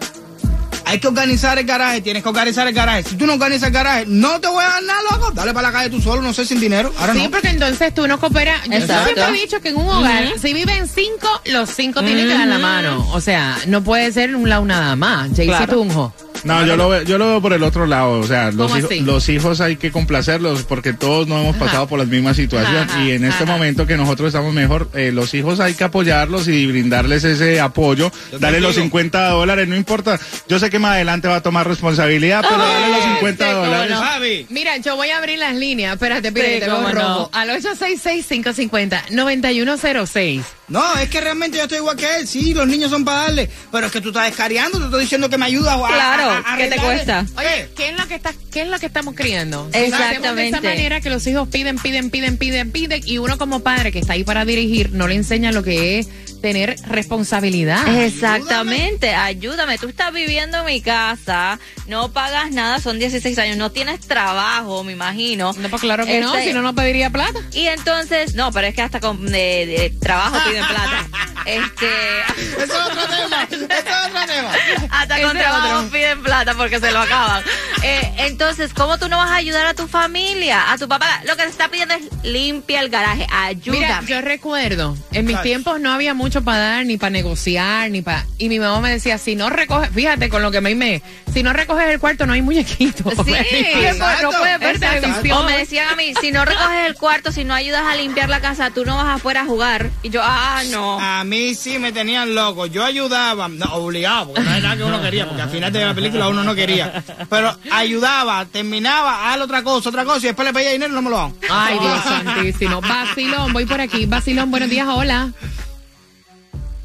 Hay 0.86 0.98
que 0.98 1.08
organizar 1.08 1.58
el 1.58 1.64
garaje, 1.66 2.00
tienes 2.00 2.22
que 2.22 2.28
organizar 2.28 2.66
el 2.68 2.74
garaje. 2.74 3.04
Si 3.04 3.16
tú 3.16 3.26
no 3.26 3.34
organizas 3.34 3.68
el 3.68 3.72
garaje, 3.74 4.04
no 4.06 4.40
te 4.40 4.48
voy 4.48 4.62
a 4.64 4.68
dar 4.68 4.82
nada, 4.82 5.00
loco. 5.10 5.30
Dale 5.32 5.52
para 5.54 5.68
la 5.68 5.72
calle 5.72 5.90
tú 5.90 6.00
solo, 6.00 6.20
no 6.22 6.32
sé, 6.32 6.44
sin 6.44 6.60
dinero. 6.60 6.92
Ahora 6.98 7.14
sí, 7.14 7.22
no. 7.24 7.30
porque 7.30 7.48
entonces 7.48 7.94
tú 7.94 8.06
no 8.06 8.18
cooperas. 8.20 8.64
Yo 8.66 8.72
Exacto. 8.74 9.14
siempre 9.14 9.38
he 9.38 9.40
dicho 9.42 9.60
que 9.60 9.70
en 9.70 9.76
un 9.76 9.88
hogar, 9.88 10.38
si 10.40 10.52
viven 10.52 10.86
cinco, 10.88 11.28
los 11.46 11.70
cinco 11.70 12.00
tienen 12.02 12.28
que 12.28 12.34
dar 12.34 12.46
la 12.48 12.58
mano. 12.58 13.06
O 13.12 13.20
sea, 13.20 13.56
no 13.66 13.82
puede 13.82 14.12
ser 14.12 14.34
un 14.36 14.48
lado 14.48 14.64
nada 14.64 14.94
más. 14.96 15.28
Jaycee 15.28 15.46
Claro. 15.46 15.74
Tunjo. 15.74 16.14
No, 16.42 16.66
yo 16.66 16.76
lo, 16.76 16.88
veo, 16.88 17.02
yo 17.02 17.16
lo 17.16 17.28
veo 17.28 17.40
por 17.40 17.52
el 17.52 17.62
otro 17.62 17.86
lado. 17.86 18.20
O 18.20 18.26
sea, 18.26 18.50
los, 18.50 18.66
¿Cómo 18.66 18.78
hijos, 18.78 18.90
así? 18.90 19.00
los 19.00 19.28
hijos 19.28 19.60
hay 19.60 19.76
que 19.76 19.92
complacerlos 19.92 20.64
porque 20.64 20.92
todos 20.92 21.28
no 21.28 21.40
hemos 21.40 21.56
pasado 21.56 21.86
por 21.86 21.98
la 21.98 22.04
misma 22.04 22.34
situación. 22.34 22.88
Ajá, 22.88 23.02
y 23.02 23.12
en 23.12 23.24
este 23.24 23.44
ajá. 23.44 23.52
momento 23.52 23.86
que 23.86 23.96
nosotros 23.96 24.28
estamos 24.28 24.52
mejor, 24.52 24.90
eh, 24.94 25.12
los 25.12 25.32
hijos 25.34 25.60
hay 25.60 25.74
que 25.74 25.84
apoyarlos 25.84 26.48
y 26.48 26.66
brindarles 26.66 27.24
ese 27.24 27.60
apoyo. 27.60 28.10
Yo 28.32 28.38
Darle 28.38 28.60
los 28.60 28.74
contigo. 28.74 28.84
50 28.86 29.28
dólares, 29.30 29.68
no 29.68 29.76
importa. 29.76 30.18
Yo 30.48 30.58
sé 30.58 30.70
que 30.70 30.78
más 30.78 30.92
adelante 30.92 31.28
va 31.28 31.36
a 31.36 31.42
tomar 31.42 31.66
responsabilidad, 31.68 32.42
pero 32.42 32.58
dale 32.58 32.88
los 32.90 33.04
50 33.04 33.44
sí, 33.44 33.50
cómo 33.52 33.64
dólares. 33.64 33.90
no. 33.90 34.02
Mira, 34.50 34.76
yo 34.78 34.96
voy 34.96 35.10
a 35.10 35.18
abrir 35.18 35.38
las 35.38 35.54
líneas. 35.54 35.92
Espérate, 35.94 36.28
espérate, 36.28 36.60
te 36.60 36.66
veo 36.66 36.76
cómo 36.76 36.88
no. 36.90 36.94
rojo. 36.94 37.30
Al 37.32 37.50
866-550-9106. 37.50 40.42
No, 40.68 40.96
es 40.96 41.10
que 41.10 41.20
realmente 41.20 41.58
yo 41.58 41.64
estoy 41.64 41.78
igual 41.78 41.96
que 41.96 42.06
él. 42.16 42.26
Sí, 42.26 42.54
los 42.54 42.66
niños 42.66 42.90
son 42.90 43.04
para 43.04 43.24
darle. 43.24 43.50
Pero 43.70 43.86
es 43.86 43.92
que 43.92 44.00
tú 44.00 44.08
estás 44.08 44.24
descariando, 44.26 44.78
te 44.78 44.84
estoy 44.84 45.02
diciendo 45.02 45.28
que 45.28 45.36
me 45.36 45.44
ayudas 45.46 45.74
a, 45.74 45.76
Claro, 46.24 46.44
¿qué 46.56 46.66
te 46.68 46.76
cuesta? 46.76 47.26
Oye, 47.36 47.68
¿qué 47.76 47.88
es 47.90 47.98
lo 47.98 48.06
que 48.06 48.14
está, 48.14 48.32
qué 48.52 48.62
es 48.62 48.68
lo 48.68 48.78
que 48.78 48.86
estamos 48.86 49.14
criando? 49.14 49.68
Hacemos 49.68 49.72
de 49.72 49.86
esa 49.86 50.08
Exactamente. 50.08 50.60
manera 50.60 51.00
que 51.00 51.10
los 51.10 51.26
hijos 51.26 51.48
piden, 51.48 51.78
piden, 51.78 52.10
piden, 52.10 52.38
piden, 52.38 52.70
piden 52.70 53.02
y 53.04 53.18
uno 53.18 53.38
como 53.38 53.60
padre 53.60 53.92
que 53.92 53.98
está 53.98 54.14
ahí 54.14 54.24
para 54.24 54.44
dirigir 54.44 54.92
no 54.92 55.08
le 55.08 55.14
enseña 55.14 55.52
lo 55.52 55.62
que 55.62 55.98
es 55.98 56.08
tener 56.40 56.76
responsabilidad. 56.86 57.86
Exactamente, 58.04 59.14
ayúdame. 59.14 59.78
Tú 59.78 59.88
estás 59.88 60.12
viviendo 60.12 60.58
en 60.58 60.66
mi 60.66 60.80
casa, 60.82 61.58
no 61.88 62.12
pagas 62.12 62.50
nada, 62.50 62.80
son 62.80 62.98
16 62.98 63.38
años, 63.38 63.56
no 63.56 63.70
tienes 63.72 64.00
trabajo, 64.00 64.84
me 64.84 64.92
imagino. 64.92 65.54
No, 65.58 65.68
pues 65.70 65.80
claro 65.80 66.04
que 66.04 66.20
no, 66.20 66.34
Este, 66.34 66.48
si 66.48 66.52
no, 66.54 66.60
no 66.60 66.74
pediría 66.74 67.08
plata. 67.10 67.40
Y 67.52 67.66
entonces, 67.66 68.34
no, 68.34 68.52
pero 68.52 68.66
es 68.66 68.74
que 68.74 68.82
hasta 68.82 69.00
con 69.00 69.24
de, 69.24 69.66
de 69.66 69.94
trabajo 70.00 70.36
piden 70.48 70.66
plata. 70.66 71.06
Este, 71.46 72.20
Eso 72.62 72.62
es 72.62 72.70
otro 72.70 73.02
tema. 73.06 73.42
Eso 73.50 73.64
es 73.64 74.06
otro 74.06 74.26
tema. 74.26 74.52
hasta 74.90 75.20
con 75.22 75.36
trabajo 75.36 75.88
piden 75.90 76.22
plata 76.22 76.54
porque 76.54 76.80
se 76.80 76.92
lo 76.92 77.00
acaban. 77.00 77.42
Eh, 77.82 78.12
entonces, 78.18 78.72
¿cómo 78.74 78.98
tú 78.98 79.08
no 79.08 79.16
vas 79.18 79.30
a 79.30 79.36
ayudar 79.36 79.66
a 79.66 79.74
tu 79.74 79.86
familia, 79.86 80.72
a 80.72 80.78
tu 80.78 80.88
papá? 80.88 81.22
Lo 81.26 81.36
que 81.36 81.42
te 81.42 81.48
está 81.48 81.68
pidiendo 81.68 81.94
es 81.94 82.02
limpia 82.24 82.80
el 82.80 82.88
garaje, 82.88 83.26
Mira, 83.26 83.46
ayúdame. 83.46 84.06
yo 84.08 84.20
recuerdo, 84.20 84.96
en 85.12 85.26
mis 85.26 85.40
tiempos 85.42 85.80
no 85.80 85.92
había 85.92 86.14
mucho 86.14 86.42
para 86.42 86.58
dar, 86.58 86.86
ni 86.86 86.96
para 86.96 87.10
negociar, 87.10 87.90
ni 87.90 88.02
para... 88.02 88.26
Y 88.38 88.48
mi 88.48 88.58
mamá 88.58 88.80
me 88.80 88.90
decía, 88.90 89.18
si 89.18 89.36
no 89.36 89.50
recoges, 89.50 89.90
fíjate 89.90 90.28
con 90.28 90.42
lo 90.42 90.50
que 90.50 90.60
me 90.60 90.74
me, 90.74 91.02
si 91.32 91.42
no 91.42 91.52
recoges 91.52 91.88
el 91.88 92.00
cuarto 92.00 92.26
no 92.26 92.32
hay 92.32 92.42
muñequito. 92.42 93.10
Sí, 93.10 93.16
no 94.22 94.30
puedes 94.30 94.58
ver 94.60 94.76
Exacto. 94.76 95.00
televisión. 95.00 95.38
O 95.38 95.42
me 95.44 95.58
decían 95.58 95.88
a 95.88 95.96
mí, 95.96 96.14
si 96.20 96.30
no 96.32 96.44
recoges 96.44 96.86
el 96.86 96.94
cuarto, 96.94 97.32
si 97.32 97.44
no 97.44 97.54
ayudas 97.54 97.82
a 97.84 97.94
limpiar 97.96 98.28
la 98.28 98.40
casa, 98.40 98.70
tú 98.70 98.84
no 98.84 98.96
vas 98.96 99.16
afuera 99.16 99.42
a 99.42 99.44
jugar. 99.44 99.90
Y 100.02 100.10
yo, 100.10 100.20
ah, 100.22 100.62
no. 100.70 100.98
A 101.00 101.24
mí 101.24 101.33
sí 101.54 101.78
me 101.78 101.92
tenían 101.92 102.34
loco. 102.34 102.66
Yo 102.66 102.84
ayudaba, 102.84 103.48
no, 103.48 103.66
obligado, 103.74 104.26
porque 104.26 104.42
no 104.42 104.54
es 104.54 104.62
nada 104.62 104.76
que 104.76 104.82
uno 104.84 105.00
quería, 105.00 105.26
porque 105.26 105.42
al 105.42 105.50
final 105.50 105.72
de 105.72 105.84
la 105.84 105.94
película 105.94 106.28
uno 106.28 106.44
no 106.44 106.54
quería. 106.54 107.02
Pero 107.28 107.56
ayudaba, 107.70 108.44
terminaba, 108.46 109.32
haz 109.32 109.40
otra 109.40 109.62
cosa, 109.62 109.88
otra 109.88 110.04
cosa, 110.04 110.18
y 110.18 110.28
después 110.28 110.46
le 110.46 110.54
pedía 110.54 110.70
dinero 110.70 110.92
y 110.92 110.94
no 110.94 111.02
me 111.02 111.10
lo 111.10 111.16
daban. 111.16 111.34
Ay, 111.50 111.78
Dios 111.78 112.02
santísimo. 112.04 112.80
Vacilón, 112.80 113.52
voy 113.52 113.66
por 113.66 113.80
aquí. 113.80 114.06
Vacilón, 114.06 114.50
buenos 114.50 114.70
días, 114.70 114.86
hola. 114.88 115.32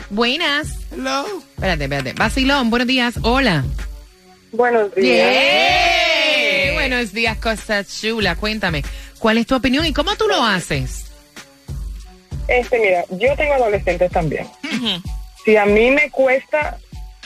Buenas. 0.10 0.68
Hello. 0.92 1.26
Espérate, 1.56 1.84
espérate. 1.84 2.14
Vacilón, 2.14 2.70
buenos 2.70 2.88
días, 2.88 3.16
hola. 3.22 3.64
Buenos 4.52 4.94
días. 4.96 6.74
Buenos 6.74 7.14
días, 7.14 7.38
cosa 7.38 7.84
chula. 7.86 8.36
Cuéntame, 8.36 8.84
¿cuál 9.20 9.38
es 9.38 9.46
tu 9.46 9.56
opinión 9.56 9.86
y 9.86 9.94
cómo 9.94 10.16
tú 10.16 10.28
lo 10.28 10.44
haces? 10.44 11.09
Este, 12.50 12.80
mira, 12.80 13.06
yo 13.12 13.36
tengo 13.36 13.54
adolescentes 13.54 14.12
también. 14.12 14.48
Si 15.46 15.56
a 15.56 15.66
mí 15.66 15.92
me 15.92 16.10
cuesta 16.10 16.80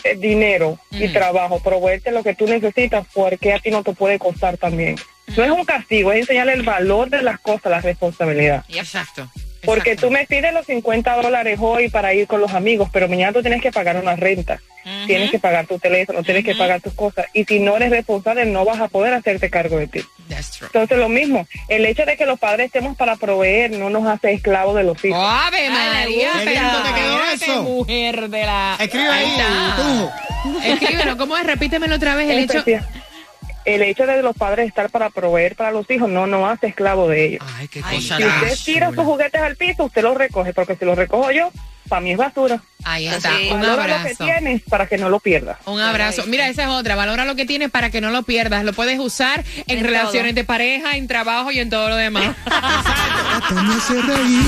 eh, 0.03 0.15
dinero 0.15 0.77
y 0.91 1.07
trabajo 1.09 1.59
proveerte 1.59 2.11
lo 2.11 2.23
que 2.23 2.35
tú 2.35 2.45
necesitas, 2.45 3.07
¿por 3.13 3.39
qué 3.39 3.53
a 3.53 3.59
ti 3.59 3.71
no 3.71 3.83
te 3.83 3.93
puede 3.93 4.19
costar 4.19 4.57
también? 4.57 4.97
No 5.37 5.43
es 5.43 5.51
un 5.51 5.63
castigo, 5.63 6.11
es 6.11 6.19
enseñarle 6.19 6.53
el 6.53 6.63
valor 6.63 7.09
de 7.09 7.21
las 7.21 7.39
cosas, 7.39 7.71
la 7.71 7.79
responsabilidad. 7.79 8.65
Exacto. 8.67 9.29
Porque 9.63 9.91
exacto. 9.91 10.07
tú 10.07 10.13
me 10.13 10.27
pides 10.27 10.53
los 10.53 10.65
50 10.65 11.21
dólares 11.21 11.57
hoy 11.61 11.89
para 11.89 12.13
ir 12.13 12.27
con 12.27 12.41
los 12.41 12.53
amigos, 12.53 12.89
pero 12.91 13.07
mañana 13.07 13.31
tú 13.31 13.41
tienes 13.41 13.61
que 13.61 13.71
pagar 13.71 13.95
una 13.95 14.17
renta, 14.17 14.59
tienes 15.07 15.31
que 15.31 15.39
pagar 15.39 15.67
tu 15.67 15.79
teléfono, 15.79 16.21
tienes 16.21 16.43
que 16.43 16.53
pagar 16.53 16.81
tus 16.81 16.93
cosas. 16.93 17.27
Y 17.33 17.45
si 17.45 17.59
no 17.59 17.77
eres 17.77 17.91
responsable, 17.91 18.43
no 18.45 18.65
vas 18.65 18.81
a 18.81 18.89
poder 18.89 19.13
hacerte 19.13 19.49
cargo 19.49 19.77
de 19.77 19.87
ti. 19.87 20.01
Entonces, 20.29 20.97
lo 20.97 21.09
mismo, 21.09 21.47
el 21.67 21.85
hecho 21.85 22.05
de 22.05 22.17
que 22.17 22.25
los 22.25 22.39
padres 22.39 22.67
estemos 22.67 22.95
para 22.97 23.15
proveer 23.15 23.71
no 23.71 23.89
nos 23.89 24.05
hace 24.07 24.33
esclavos 24.33 24.75
de 24.75 24.83
los 24.83 25.03
hijos. 25.03 25.19
¡Ave 25.21 25.69
María! 25.69 26.31
Qué 26.43 26.51
lindo 26.51 26.83
te 26.83 26.93
quedó 26.93 27.23
eso. 27.31 27.63
mujer 27.63 28.29
de 28.29 28.45
la... 28.45 28.77
Escribe 28.79 29.09
ahí. 29.09 29.37
Escríbelo, 30.65 31.17
¿cómo 31.17 31.37
es? 31.37 31.45
Repítemelo 31.45 31.95
otra 31.95 32.15
vez 32.15 32.29
el 32.29 32.39
hecho... 32.39 32.63
El 33.65 33.81
hecho 33.81 34.05
de 34.05 34.21
los 34.21 34.35
padres 34.35 34.67
estar 34.67 34.89
para 34.89 35.09
proveer 35.09 35.55
para 35.55 35.71
los 35.71 35.89
hijos 35.89 36.09
no 36.09 36.27
nos 36.27 36.51
hace 36.51 36.67
esclavo 36.67 37.07
de 37.07 37.25
ellos. 37.25 37.45
Ay, 37.55 37.69
qué 37.69 37.81
Ay, 37.85 37.95
cosa 37.95 38.17
Si 38.17 38.23
usted 38.25 38.57
tira 38.65 38.89
sus 38.89 39.05
juguetes 39.05 39.41
al 39.41 39.55
piso, 39.55 39.85
usted 39.85 40.03
los 40.03 40.17
recoge, 40.17 40.53
porque 40.53 40.75
si 40.75 40.83
los 40.83 40.97
recojo 40.97 41.31
yo, 41.31 41.49
para 41.89 42.01
mí 42.01 42.11
es 42.11 42.17
basura. 42.17 42.61
Ahí 42.85 43.07
está, 43.07 43.29
Sí. 43.37 43.49
un 43.51 43.61
Valora 43.61 43.75
lo 43.83 43.87
que 43.87 43.93
abrazo. 44.11 44.23
tienes 44.25 44.61
para 44.63 44.87
que 44.87 44.97
no 44.97 45.09
lo 45.09 45.19
pierdas. 45.19 45.57
Un 45.65 45.79
abrazo. 45.79 46.23
Mira, 46.27 46.47
esa 46.49 46.63
es 46.63 46.69
otra. 46.69 46.95
Valora 46.95 47.23
lo 47.25 47.35
que 47.35 47.45
tienes 47.45 47.69
para 47.71 47.89
que 47.89 48.01
no 48.01 48.09
lo 48.11 48.23
pierdas. 48.23 48.63
Lo 48.65 48.73
puedes 48.73 48.99
usar 48.99 49.43
en, 49.67 49.77
En 49.77 49.83
relaciones 49.83 50.31
todo. 50.33 50.35
de 50.41 50.43
pareja, 50.43 50.97
en 50.97 51.07
trabajo 51.07 51.51
y 51.51 51.59
en 51.59 51.69
todo 51.69 51.89
lo 51.89 51.95
demás. 51.95 52.35
Hace 52.45 54.01
reír. 54.01 54.43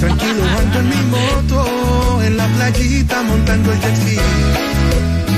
Tranquilo 0.00 0.42
ando 0.58 0.78
en 0.80 0.88
mi 0.88 0.96
moto, 1.06 2.22
en 2.24 2.36
la 2.36 2.46
playita 2.48 3.22
montando 3.22 3.72
el 3.72 3.80
jet 3.80 3.96
ski. 3.96 4.16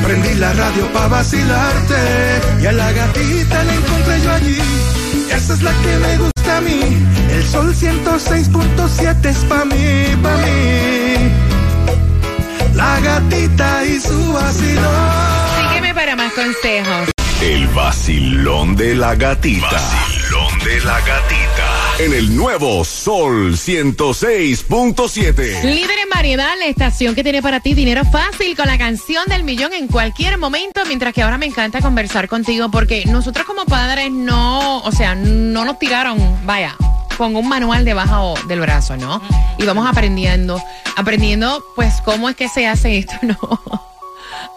Prendí 0.03 0.35
la 0.35 0.53
radio 0.53 0.91
pa' 0.93 1.09
vacilarte 1.09 1.95
y 2.63 2.67
a 2.67 2.73
la 2.73 2.93
gatita 2.93 3.65
la 3.65 3.75
encontré 3.75 4.21
yo 4.23 4.33
allí. 4.33 4.59
Esa 5.31 5.55
es 5.55 5.63
la 5.63 5.71
que 5.73 5.97
me 5.99 6.17
gusta 6.19 6.34
mí. 6.61 6.81
El 7.31 7.45
sol 7.45 7.75
106.7 7.75 9.25
es 9.27 9.39
pa' 9.45 9.65
mí, 9.65 10.17
pa' 10.23 10.37
mí. 10.37 11.31
La 12.75 13.01
gatita 13.01 13.85
y 13.85 14.01
su 14.01 14.33
vacilón. 14.33 15.11
Sígueme 15.61 15.95
para 15.95 16.17
más 16.17 16.33
consejos. 16.33 17.11
El 17.41 17.67
vacilón 17.69 18.77
de 18.77 18.95
la 18.95 19.15
gatita. 19.15 19.71
Vacilón 19.71 20.14
de 20.65 20.81
la 20.81 20.99
gatita. 21.01 21.97
En 21.99 22.15
el 22.15 22.35
nuevo 22.35 22.83
Sol 22.85 23.53
106.7. 23.53 25.63
Líder 25.63 25.99
en 26.03 26.09
variedad, 26.09 26.55
la 26.59 26.65
estación 26.67 27.15
que 27.15 27.23
tiene 27.23 27.43
para 27.43 27.61
ti 27.61 27.75
dinero 27.75 28.03
fácil 28.05 28.57
con 28.57 28.67
la 28.67 28.79
canción 28.79 29.29
del 29.29 29.45
millón 29.45 29.75
en 29.75 29.89
cualquier 29.89 30.39
momento, 30.39 30.81
mientras 30.87 31.13
que 31.13 31.21
ahora 31.23 31.37
me 31.37 31.45
encanta 31.47 31.81
conversar 31.81 32.29
contigo 32.29 32.71
porque 32.71 33.05
nosotros 33.07 33.45
como 33.47 33.67
padres 33.67 34.11
no, 34.11 34.79
o 34.79 34.93
sea, 34.93 35.15
no 35.15 35.67
nos 35.67 35.79
tiraron, 35.79 36.19
vaya, 36.47 36.75
con 37.19 37.37
un 37.37 37.47
manual 37.49 37.85
debajo 37.85 38.35
del 38.49 38.61
brazo, 38.61 38.97
¿no? 38.97 39.21
Y 39.59 39.67
vamos 39.67 39.87
aprendiendo, 39.87 40.59
aprendiendo 40.97 41.63
pues 41.75 42.01
cómo 42.05 42.31
es 42.31 42.37
que 42.37 42.49
se 42.49 42.67
hace 42.67 42.97
esto, 42.99 43.15
¿no? 43.23 43.37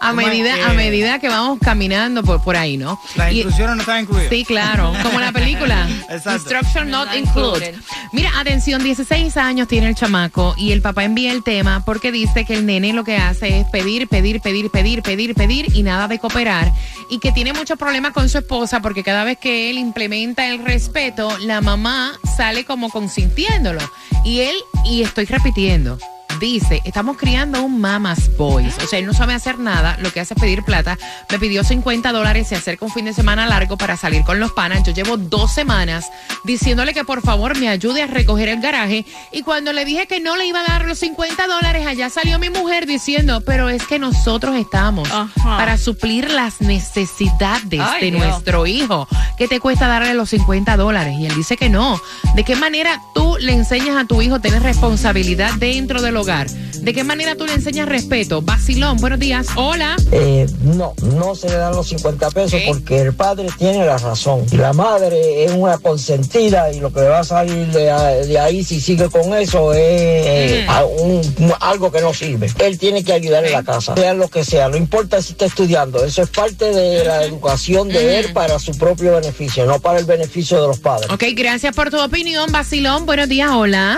A 0.00 0.10
¿Cómo 0.10 0.20
es 0.20 0.28
medida, 0.28 0.54
que- 0.54 0.62
a 0.62 0.72
medida 0.74 1.18
que 1.18 1.28
vamos 1.28 1.58
caminando 1.60 2.22
por, 2.22 2.42
por 2.42 2.56
ahí, 2.56 2.76
¿no? 2.76 3.00
Las 3.16 3.32
Y- 3.32 3.36
instrucciones 3.36 3.76
no 3.76 3.82
están 3.82 4.00
incluidas. 4.02 4.28
Sí, 4.30 4.44
claro, 4.44 4.92
como 5.02 5.18
la 5.20 5.32
película. 5.32 5.88
Exacto. 6.08 6.32
Instruction 6.34 6.90
not 6.90 7.08
included. 7.16 7.74
Mira, 8.12 8.30
atención, 8.38 8.82
16 8.82 9.36
años 9.36 9.66
tiene 9.68 9.88
el 9.88 9.94
chamaco 9.94 10.54
y 10.56 10.72
el 10.72 10.82
papá 10.82 11.04
envía 11.04 11.32
el 11.32 11.42
tema 11.42 11.84
porque 11.84 12.12
dice 12.12 12.44
que 12.44 12.54
el 12.54 12.64
nene 12.66 12.92
lo 12.92 13.02
que 13.04 13.16
hace 13.16 13.60
es 13.60 13.66
pedir, 13.70 14.06
pedir, 14.08 14.40
pedir, 14.40 14.70
pedir, 14.70 15.02
pedir, 15.02 15.34
pedir 15.34 15.66
y 15.74 15.82
nada 15.82 16.06
de 16.08 16.18
cooperar 16.18 16.72
y 17.10 17.18
que 17.18 17.32
tiene 17.32 17.52
muchos 17.52 17.78
problemas 17.78 18.12
con 18.12 18.28
su 18.28 18.38
esposa 18.38 18.80
porque 18.80 19.02
cada 19.02 19.24
vez 19.24 19.38
que 19.38 19.68
él 19.70 19.78
implementa 19.78 20.46
el 20.46 20.64
respeto, 20.64 21.36
la 21.40 21.60
mamá 21.60 22.12
sale 22.36 22.64
como 22.64 22.88
consintiéndolo. 22.88 23.80
Y 24.24 24.40
él, 24.40 24.54
y 24.84 25.02
estoy 25.02 25.24
repitiendo, 25.26 25.98
dice, 26.38 26.80
estamos 26.84 27.16
criando 27.16 27.62
un 27.62 27.80
mamas 27.80 28.36
boys. 28.36 28.76
O 28.82 28.86
sea, 28.86 28.98
él 28.98 29.06
no 29.06 29.14
sabe 29.14 29.34
hacer 29.34 29.58
nada, 29.58 29.96
lo 30.00 30.12
que 30.12 30.20
hace 30.20 30.34
es 30.34 30.40
pedir 30.40 30.62
plata. 30.64 30.98
Me 31.30 31.38
pidió 31.38 31.64
50 31.64 32.12
dólares, 32.12 32.48
se 32.48 32.56
acerca 32.56 32.84
un 32.84 32.92
fin 32.92 33.04
de 33.04 33.12
semana 33.12 33.46
largo 33.46 33.76
para 33.76 33.96
salir 33.96 34.22
con 34.24 34.40
los 34.40 34.52
panas. 34.52 34.82
Yo 34.84 34.92
llevo 34.92 35.16
dos 35.16 35.52
semanas 35.52 36.10
diciéndole 36.44 36.94
que 36.94 37.04
por 37.04 37.22
favor 37.22 37.56
me 37.58 37.68
ayude 37.68 38.02
a 38.02 38.06
recoger 38.06 38.48
el 38.48 38.60
garaje. 38.60 39.04
Y 39.32 39.42
cuando 39.42 39.72
le 39.72 39.84
dije 39.84 40.06
que 40.06 40.20
no 40.20 40.36
le 40.36 40.46
iba 40.46 40.60
a 40.60 40.64
dar 40.64 40.84
los 40.84 40.98
50 40.98 41.46
dólares, 41.46 41.86
allá 41.86 42.10
salió 42.10 42.38
mi 42.38 42.50
mujer 42.50 42.86
diciendo, 42.86 43.42
pero 43.44 43.68
es 43.68 43.84
que 43.86 43.98
nosotros 43.98 44.56
estamos 44.56 45.08
para 45.44 45.78
suplir 45.78 46.30
las 46.30 46.60
necesidades 46.60 47.80
Ay, 47.80 48.00
de 48.00 48.10
Dios. 48.10 48.26
nuestro 48.26 48.66
hijo. 48.66 49.08
¿Qué 49.36 49.48
te 49.48 49.60
cuesta 49.60 49.88
darle 49.88 50.14
los 50.14 50.30
50 50.30 50.76
dólares? 50.76 51.14
Y 51.18 51.26
él 51.26 51.34
dice 51.34 51.56
que 51.56 51.68
no. 51.68 52.00
¿De 52.34 52.44
qué 52.44 52.56
manera 52.56 53.00
tú 53.14 53.36
le 53.40 53.52
enseñas 53.52 53.96
a 53.96 54.04
tu 54.04 54.20
hijo 54.22 54.40
tener 54.40 54.62
responsabilidad 54.62 55.54
dentro 55.54 56.02
del 56.02 56.16
hogar? 56.16 56.27
¿De 56.28 56.92
qué 56.92 57.04
manera 57.04 57.36
tú 57.36 57.46
le 57.46 57.54
enseñas 57.54 57.88
respeto? 57.88 58.42
Basilón, 58.42 58.98
buenos 58.98 59.18
días. 59.18 59.46
Hola. 59.56 59.96
Eh, 60.12 60.46
no, 60.62 60.92
no 61.16 61.34
se 61.34 61.48
le 61.48 61.56
dan 61.56 61.74
los 61.74 61.88
50 61.88 62.30
pesos 62.32 62.60
porque 62.66 63.00
el 63.00 63.14
padre 63.14 63.48
tiene 63.58 63.86
la 63.86 63.96
razón. 63.96 64.44
La 64.52 64.74
madre 64.74 65.44
es 65.44 65.52
una 65.52 65.78
consentida 65.78 66.70
y 66.70 66.80
lo 66.80 66.92
que 66.92 67.00
le 67.00 67.08
va 67.08 67.20
a 67.20 67.24
salir 67.24 67.68
de, 67.68 68.38
ahí 68.38 68.62
si 68.62 68.78
sigue 68.78 69.08
con 69.08 69.32
eso 69.34 69.72
es 69.72 69.80
eh, 69.80 70.66
a- 70.68 70.84
un- 70.84 71.22
algo 71.60 71.90
que 71.90 72.02
no 72.02 72.12
sirve. 72.12 72.50
Él 72.58 72.78
tiene 72.78 73.02
que 73.02 73.14
ayudar 73.14 73.46
en 73.46 73.52
la 73.52 73.62
casa, 73.62 73.94
sea 73.96 74.12
lo 74.12 74.28
que 74.28 74.44
sea. 74.44 74.68
No 74.68 74.76
importa 74.76 75.22
si 75.22 75.32
está 75.32 75.46
estudiando, 75.46 76.04
eso 76.04 76.22
es 76.22 76.28
parte 76.28 76.66
de 76.74 77.04
la 77.04 77.24
educación 77.24 77.88
de 77.88 78.20
él 78.20 78.32
para 78.34 78.58
su 78.58 78.72
propio 78.76 79.14
beneficio, 79.14 79.64
no 79.64 79.80
para 79.80 79.98
el 79.98 80.04
beneficio 80.04 80.60
de 80.60 80.68
los 80.68 80.78
padres. 80.78 81.10
Ok, 81.10 81.24
gracias 81.34 81.74
por 81.74 81.88
tu 81.90 81.98
opinión, 81.98 82.52
Basilón. 82.52 83.06
Buenos 83.06 83.30
días, 83.30 83.50
hola. 83.50 83.96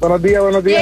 Buenos 0.00 0.22
días, 0.22 0.40
buenos 0.40 0.62
días. 0.62 0.80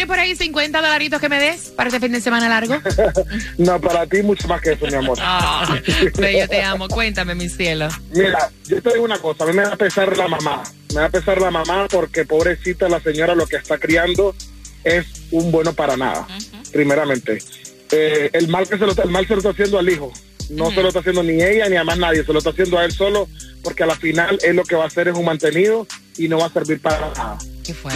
¿Tienes 0.00 0.16
por 0.16 0.18
ahí 0.18 0.34
50 0.34 0.80
dolaritos 0.80 1.20
que 1.20 1.28
me 1.28 1.38
des 1.38 1.72
para 1.76 1.88
este 1.88 2.00
fin 2.00 2.10
de 2.10 2.22
semana 2.22 2.48
largo? 2.48 2.74
No, 3.58 3.78
para 3.78 4.06
ti 4.06 4.22
mucho 4.22 4.48
más 4.48 4.62
que 4.62 4.72
eso, 4.72 4.86
mi 4.86 4.94
amor. 4.94 5.18
Ah, 5.20 5.78
Bello, 6.16 6.48
te 6.48 6.62
amo. 6.62 6.88
Cuéntame, 6.88 7.34
mi 7.34 7.50
cielo. 7.50 7.88
Mira, 8.12 8.50
yo 8.66 8.80
te 8.80 8.94
digo 8.94 9.04
una 9.04 9.18
cosa, 9.18 9.44
a 9.44 9.46
mí 9.48 9.52
me 9.52 9.60
da 9.60 9.76
pesar 9.76 10.16
la 10.16 10.26
mamá. 10.26 10.62
Me 10.94 11.02
da 11.02 11.10
pesar 11.10 11.38
la 11.38 11.50
mamá 11.50 11.86
porque 11.90 12.24
pobrecita 12.24 12.88
la 12.88 12.98
señora 13.00 13.34
lo 13.34 13.46
que 13.46 13.56
está 13.56 13.76
criando 13.76 14.34
es 14.84 15.04
un 15.32 15.52
bueno 15.52 15.74
para 15.74 15.98
nada, 15.98 16.26
primeramente. 16.72 17.42
Eh, 17.90 18.30
el 18.32 18.48
mal 18.48 18.66
que 18.66 18.78
se 18.78 18.86
lo, 18.86 18.94
el 19.02 19.10
mal 19.10 19.26
se 19.26 19.34
lo 19.34 19.40
está 19.40 19.50
haciendo 19.50 19.78
al 19.78 19.88
hijo. 19.90 20.10
No 20.48 20.70
se 20.70 20.80
lo 20.80 20.88
está 20.88 21.00
haciendo 21.00 21.22
ni 21.22 21.42
ella 21.42 21.68
ni 21.68 21.76
a 21.76 21.84
más 21.84 21.98
nadie, 21.98 22.24
se 22.24 22.32
lo 22.32 22.38
está 22.38 22.50
haciendo 22.50 22.78
a 22.78 22.86
él 22.86 22.92
solo 22.92 23.28
porque 23.62 23.82
a 23.82 23.86
la 23.86 23.96
final 23.96 24.38
él 24.42 24.56
lo 24.56 24.64
que 24.64 24.74
va 24.74 24.84
a 24.84 24.86
hacer 24.86 25.08
es 25.08 25.14
un 25.16 25.24
mantenido 25.24 25.86
y 26.16 26.28
no 26.28 26.38
va 26.38 26.46
a 26.46 26.52
servir 26.52 26.80
para 26.80 27.00
nada. 27.00 27.38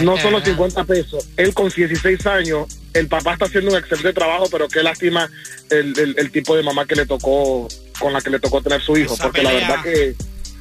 no 0.03 0.17
son 0.21 0.31
los 0.33 0.43
50 0.43 0.83
pesos. 0.85 1.27
Él 1.37 1.53
con 1.53 1.69
16 1.69 2.25
años, 2.27 2.67
el 2.93 3.07
papá 3.07 3.33
está 3.33 3.45
haciendo 3.45 3.71
un 3.71 3.77
excelente 3.77 4.13
trabajo, 4.13 4.47
pero 4.49 4.67
qué 4.67 4.81
lástima 4.83 5.29
el, 5.69 5.97
el- 5.99 6.15
el 6.17 6.31
tipo 6.31 6.55
de 6.55 6.63
mamá 6.63 6.85
que 6.85 6.95
le 6.95 7.05
tocó, 7.05 7.67
con 7.99 8.13
la 8.13 8.21
que 8.21 8.29
le 8.29 8.39
tocó 8.39 8.61
tener 8.61 8.81
su 8.81 8.95
hijo, 8.97 9.13
Esa 9.15 9.23
porque 9.23 9.41
la 9.43 9.51
verdad 9.51 9.83
que 9.83 10.15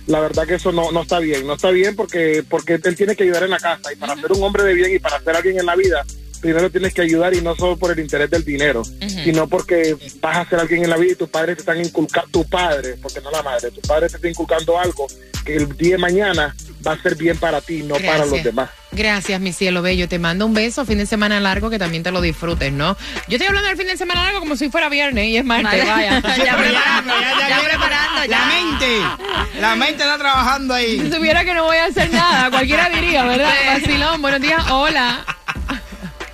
la 0.07 0.21
verdad 0.21 0.47
que 0.47 0.55
eso 0.57 0.71
no, 0.73 0.93
no 0.93 1.03
está 1.03 1.19
bien, 1.19 1.47
no 1.47 1.55
está 1.55 1.71
bien 1.71 1.97
porque 1.97 2.45
porque 2.49 2.75
él 2.83 2.95
tiene 2.97 3.17
que 3.17 3.23
ayudar 3.23 3.45
en 3.45 3.51
la 3.51 3.59
casa 3.59 3.91
y 3.93 3.97
para 3.97 4.15
ser 4.17 4.33
un 4.33 4.43
hombre 4.43 4.63
de 4.65 4.75
bien 4.75 4.95
y 4.95 4.99
para 4.99 5.19
ser 5.23 5.35
alguien 5.37 5.59
en 5.59 5.65
la 5.67 5.77
vida 5.77 6.05
primero 6.45 6.69
tienes 6.71 6.93
que 6.93 7.01
ayudar 7.01 7.33
y 7.33 7.41
no 7.41 7.57
solo 7.57 7.79
por 7.79 7.91
el 7.91 7.99
interés 8.01 8.29
del 8.29 8.45
dinero, 8.45 8.83
sino 9.25 9.49
porque 9.49 9.97
vas 10.21 10.37
a 10.37 10.49
ser 10.51 10.61
alguien 10.61 10.85
en 10.85 10.91
la 10.91 10.99
vida 10.99 11.13
y 11.13 11.17
tus 11.17 11.31
padres 11.31 11.57
te 11.57 11.63
están 11.63 11.81
inculcando, 11.83 12.29
tu 12.31 12.45
padre, 12.47 12.97
porque 13.01 13.23
no 13.23 13.31
la 13.31 13.43
madre, 13.43 13.71
tu 13.71 13.81
padre 13.81 14.09
te 14.11 14.17
está 14.17 14.29
inculcando 14.29 14.79
algo 14.79 15.07
que 15.43 15.57
el 15.57 15.75
día 15.77 15.93
de 15.93 15.99
mañana 15.99 16.55
va 16.87 16.93
a 16.93 17.03
ser 17.03 17.15
bien 17.17 17.39
para 17.39 17.63
ti, 17.63 17.83
no 17.83 17.95
para 17.97 18.27
los 18.27 18.43
demás. 18.43 18.69
Gracias, 18.93 19.41
mi 19.41 19.53
cielo 19.53 19.81
bello. 19.83 20.07
Te 20.09 20.19
mando 20.19 20.45
un 20.47 20.53
beso, 20.55 20.85
fin 20.85 20.99
de 20.99 21.07
semana 21.07 21.41
largo, 21.41 21.69
que 21.71 21.79
también 21.79 22.03
te 22.03 22.11
lo 22.13 22.21
disfrutes, 22.21 22.73
¿no? 22.73 22.95
Yo 23.27 23.37
estoy 23.37 23.47
hablando 23.49 23.69
del 23.69 23.77
fin 23.79 23.87
de 23.87 23.97
semana 23.97 24.23
largo 24.25 24.41
como 24.41 24.55
si 24.57 24.69
fuera 24.71 24.89
viernes 24.91 25.29
y 25.29 25.37
es 25.39 25.45
martes, 25.45 25.85
Vale. 25.87 25.91
vaya. 25.91 26.21
Ya 26.45 26.57
preparando, 26.57 27.13
ya 27.49 27.61
preparando, 27.65 28.21
La 28.21 28.27
ya. 28.29 28.47
mente, 28.47 29.61
la 29.61 29.77
mente 29.77 30.03
está 30.03 30.19
trabajando 30.19 30.77
Si 30.77 30.81
ahí. 30.81 31.11
supiera 31.13 31.43
que 31.45 31.55
no 31.55 31.65
voy 31.65 31.77
a 31.79 31.87
hacer 31.87 32.11
nada, 32.11 32.51
cualquiera 32.51 32.89
diría, 32.91 33.25
¿verdad? 33.25 33.53
Vacilón, 33.81 34.21
buenos 34.23 34.41
días, 34.43 34.63
hola. 34.71 35.25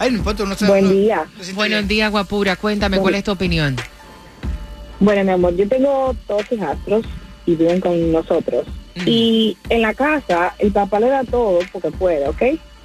Ay, 0.01 0.11
no 0.13 0.17
importa, 0.19 0.45
no 0.47 0.55
sé. 0.55 0.67
Buen 0.67 0.85
no- 0.85 0.91
día. 0.91 1.25
no 1.39 1.55
Buenos 1.55 1.87
días, 1.87 2.11
guapura. 2.11 2.57
Cuéntame, 2.57 2.99
¿cuál 2.99 3.15
es 3.17 3.23
tu 3.25 3.33
opinión? 3.33 3.77
Bueno, 4.99 5.23
mi 5.25 5.31
amor, 5.31 5.55
yo 5.57 5.69
tengo 5.69 6.17
dos 6.27 6.43
hijastros 6.51 7.05
y 7.45 7.55
viven 7.55 7.81
con 7.81 8.11
nosotros. 8.11 8.67
Y 9.05 9.57
en 9.69 9.83
la 9.83 9.93
casa, 9.93 10.55
el 10.59 10.73
papá 10.73 11.01
le 11.01 11.09
da 11.09 11.23
todo 11.25 11.59
porque 11.71 11.91
puede, 11.91 12.27
¿ok? 12.29 12.43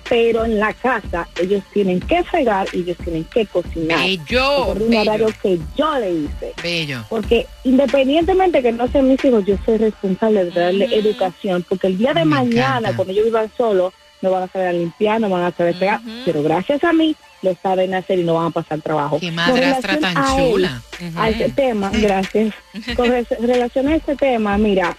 Pero 0.09 0.43
en 0.45 0.59
la 0.59 0.71
casa, 0.73 1.27
ellos 1.41 1.63
tienen 1.73 1.99
que 2.01 2.21
fregar 2.25 2.67
y 2.73 2.81
ellos 2.81 2.97
tienen 3.03 3.23
que 3.23 3.45
cocinar. 3.47 3.97
Bello, 3.99 4.65
Por 4.67 4.81
un 4.83 4.89
bello. 4.89 5.01
horario 5.01 5.27
que 5.41 5.57
yo 5.77 5.97
le 5.99 6.11
hice. 6.11 6.53
Bello. 6.61 7.03
Porque 7.09 7.47
independientemente 7.63 8.61
que 8.61 8.71
no 8.73 8.87
sean 8.89 9.07
mis 9.09 9.23
hijos, 9.25 9.45
yo 9.45 9.57
soy 9.65 9.77
responsable 9.77 10.45
de 10.45 10.51
darle 10.51 10.85
educación. 10.93 11.65
Porque 11.67 11.87
el 11.87 11.97
día 11.97 12.13
de. 12.13 12.19
Me 12.19 12.25
mañana, 12.25 12.77
encanta. 12.79 12.95
cuando 12.97 13.13
ellos 13.13 13.25
vivan 13.25 13.49
solos, 13.57 13.93
no 14.21 14.31
van 14.31 14.43
a 14.43 14.47
saber 14.47 14.73
limpiar, 14.75 15.19
no 15.21 15.29
van 15.29 15.43
a 15.43 15.51
saber 15.51 15.75
fregar. 15.75 15.99
Pero 16.25 16.41
gracias 16.43 16.83
a 16.83 16.93
mí, 16.93 17.15
lo 17.41 17.55
saben 17.61 17.93
hacer 17.93 18.19
y 18.19 18.23
no 18.23 18.33
van 18.35 18.47
a 18.47 18.49
pasar 18.51 18.81
trabajo. 18.81 19.19
Qué 19.19 19.31
madrastra 19.31 19.97
tan 19.99 20.17
a 20.17 20.41
él, 20.41 20.65
a 21.15 21.29
ese 21.29 21.49
tema, 21.49 21.91
gracias. 21.93 22.53
Con 22.95 23.09
re- 23.09 23.25
relación 23.39 23.87
a 23.87 23.95
este 23.95 24.15
tema, 24.15 24.57
mira, 24.57 24.95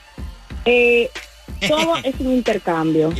eh, 0.65 1.11
todo 1.69 1.97
es 2.05 2.15
un 2.21 2.33
intercambio. 2.33 3.13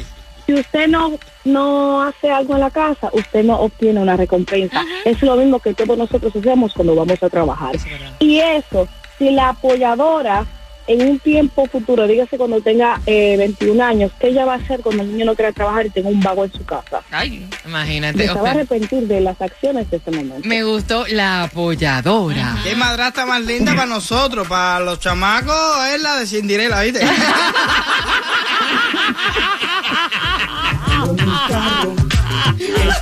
Si 0.47 0.55
usted 0.55 0.87
no, 0.87 1.19
no 1.45 2.03
hace 2.05 2.31
algo 2.31 2.55
en 2.55 2.61
la 2.61 2.71
casa, 2.71 3.11
usted 3.13 3.43
no 3.43 3.57
obtiene 3.59 3.99
una 4.01 4.17
recompensa. 4.17 4.85
Es 5.05 5.21
lo 5.23 5.35
mismo 5.35 5.59
que 5.59 5.75
todos 5.75 5.99
nosotros 5.99 6.37
hacemos 6.37 6.73
cuando 6.73 6.95
vamos 6.95 7.21
a 7.21 7.29
trabajar. 7.29 7.75
Y 8.21 8.39
eso, 8.39 8.87
si 9.19 9.31
la 9.31 9.49
apoyadora 9.49 10.47
en 10.87 11.09
un 11.09 11.19
tiempo 11.19 11.67
futuro, 11.67 12.07
dígase 12.07 12.39
cuando 12.39 12.61
tenga 12.61 13.01
eh, 13.07 13.37
21 13.39 13.83
años, 13.83 14.13
¿qué 14.21 14.29
ella 14.29 14.45
va 14.45 14.55
a 14.55 14.57
hacer 14.57 14.81
cuando 14.81 15.03
el 15.03 15.13
niño 15.13 15.27
no 15.27 15.35
quiera 15.35 15.53
trabajar 15.53 15.87
y 15.87 15.91
tenga 15.91 16.09
un 16.09 16.21
vago 16.21 16.45
en 16.45 16.53
su 16.53 16.65
casa? 16.65 17.03
Ay, 17.11 17.49
Imagínate. 17.67 18.27
Se 18.27 18.35
va 18.35 18.49
a 18.49 18.53
arrepentir 18.53 19.07
de 19.07 19.21
las 19.21 19.41
acciones 19.41 19.91
de 19.91 19.97
ese 19.97 20.11
momento. 20.11 20.49
me 20.49 20.63
gustó 20.63 21.07
la 21.09 21.45
apoyadora. 21.45 22.57
Qué 22.63 22.77
madrastra 22.77 23.27
más 23.27 23.43
linda 23.43 23.75
para 23.75 23.87
nosotros, 23.87 24.47
para 24.47 24.81
los 24.81 25.01
chamacos 25.01 25.57
es 25.95 26.01
la 26.01 26.17
de 26.17 26.27
Cinderella, 26.27 26.81
¿viste? 26.83 27.01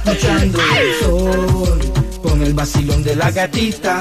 Escuchando 0.04 0.60
el 0.76 0.94
sol 1.00 2.03
el 2.44 2.54
vacilón 2.54 3.02
de 3.02 3.16
la 3.16 3.30
gatita, 3.30 3.98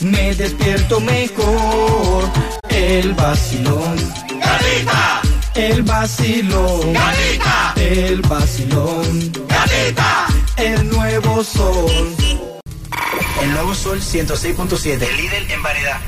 me 0.00 0.34
despierto 0.34 1.00
mejor. 1.00 2.24
El 2.68 3.12
vacilón. 3.14 3.96
Gatita. 4.40 5.20
El 5.54 5.82
vacilón. 5.82 6.92
Gatita. 6.92 7.74
El 7.76 8.20
vacilón. 8.22 9.32
Gatita. 9.48 10.26
El 10.56 10.88
nuevo 10.88 11.44
sol. 11.44 11.90
El 13.42 13.52
nuevo 13.52 13.74
sol 13.74 14.00
106.7, 14.00 15.16
líder 15.16 15.50
en 15.50 15.62
variedad. 15.62 16.00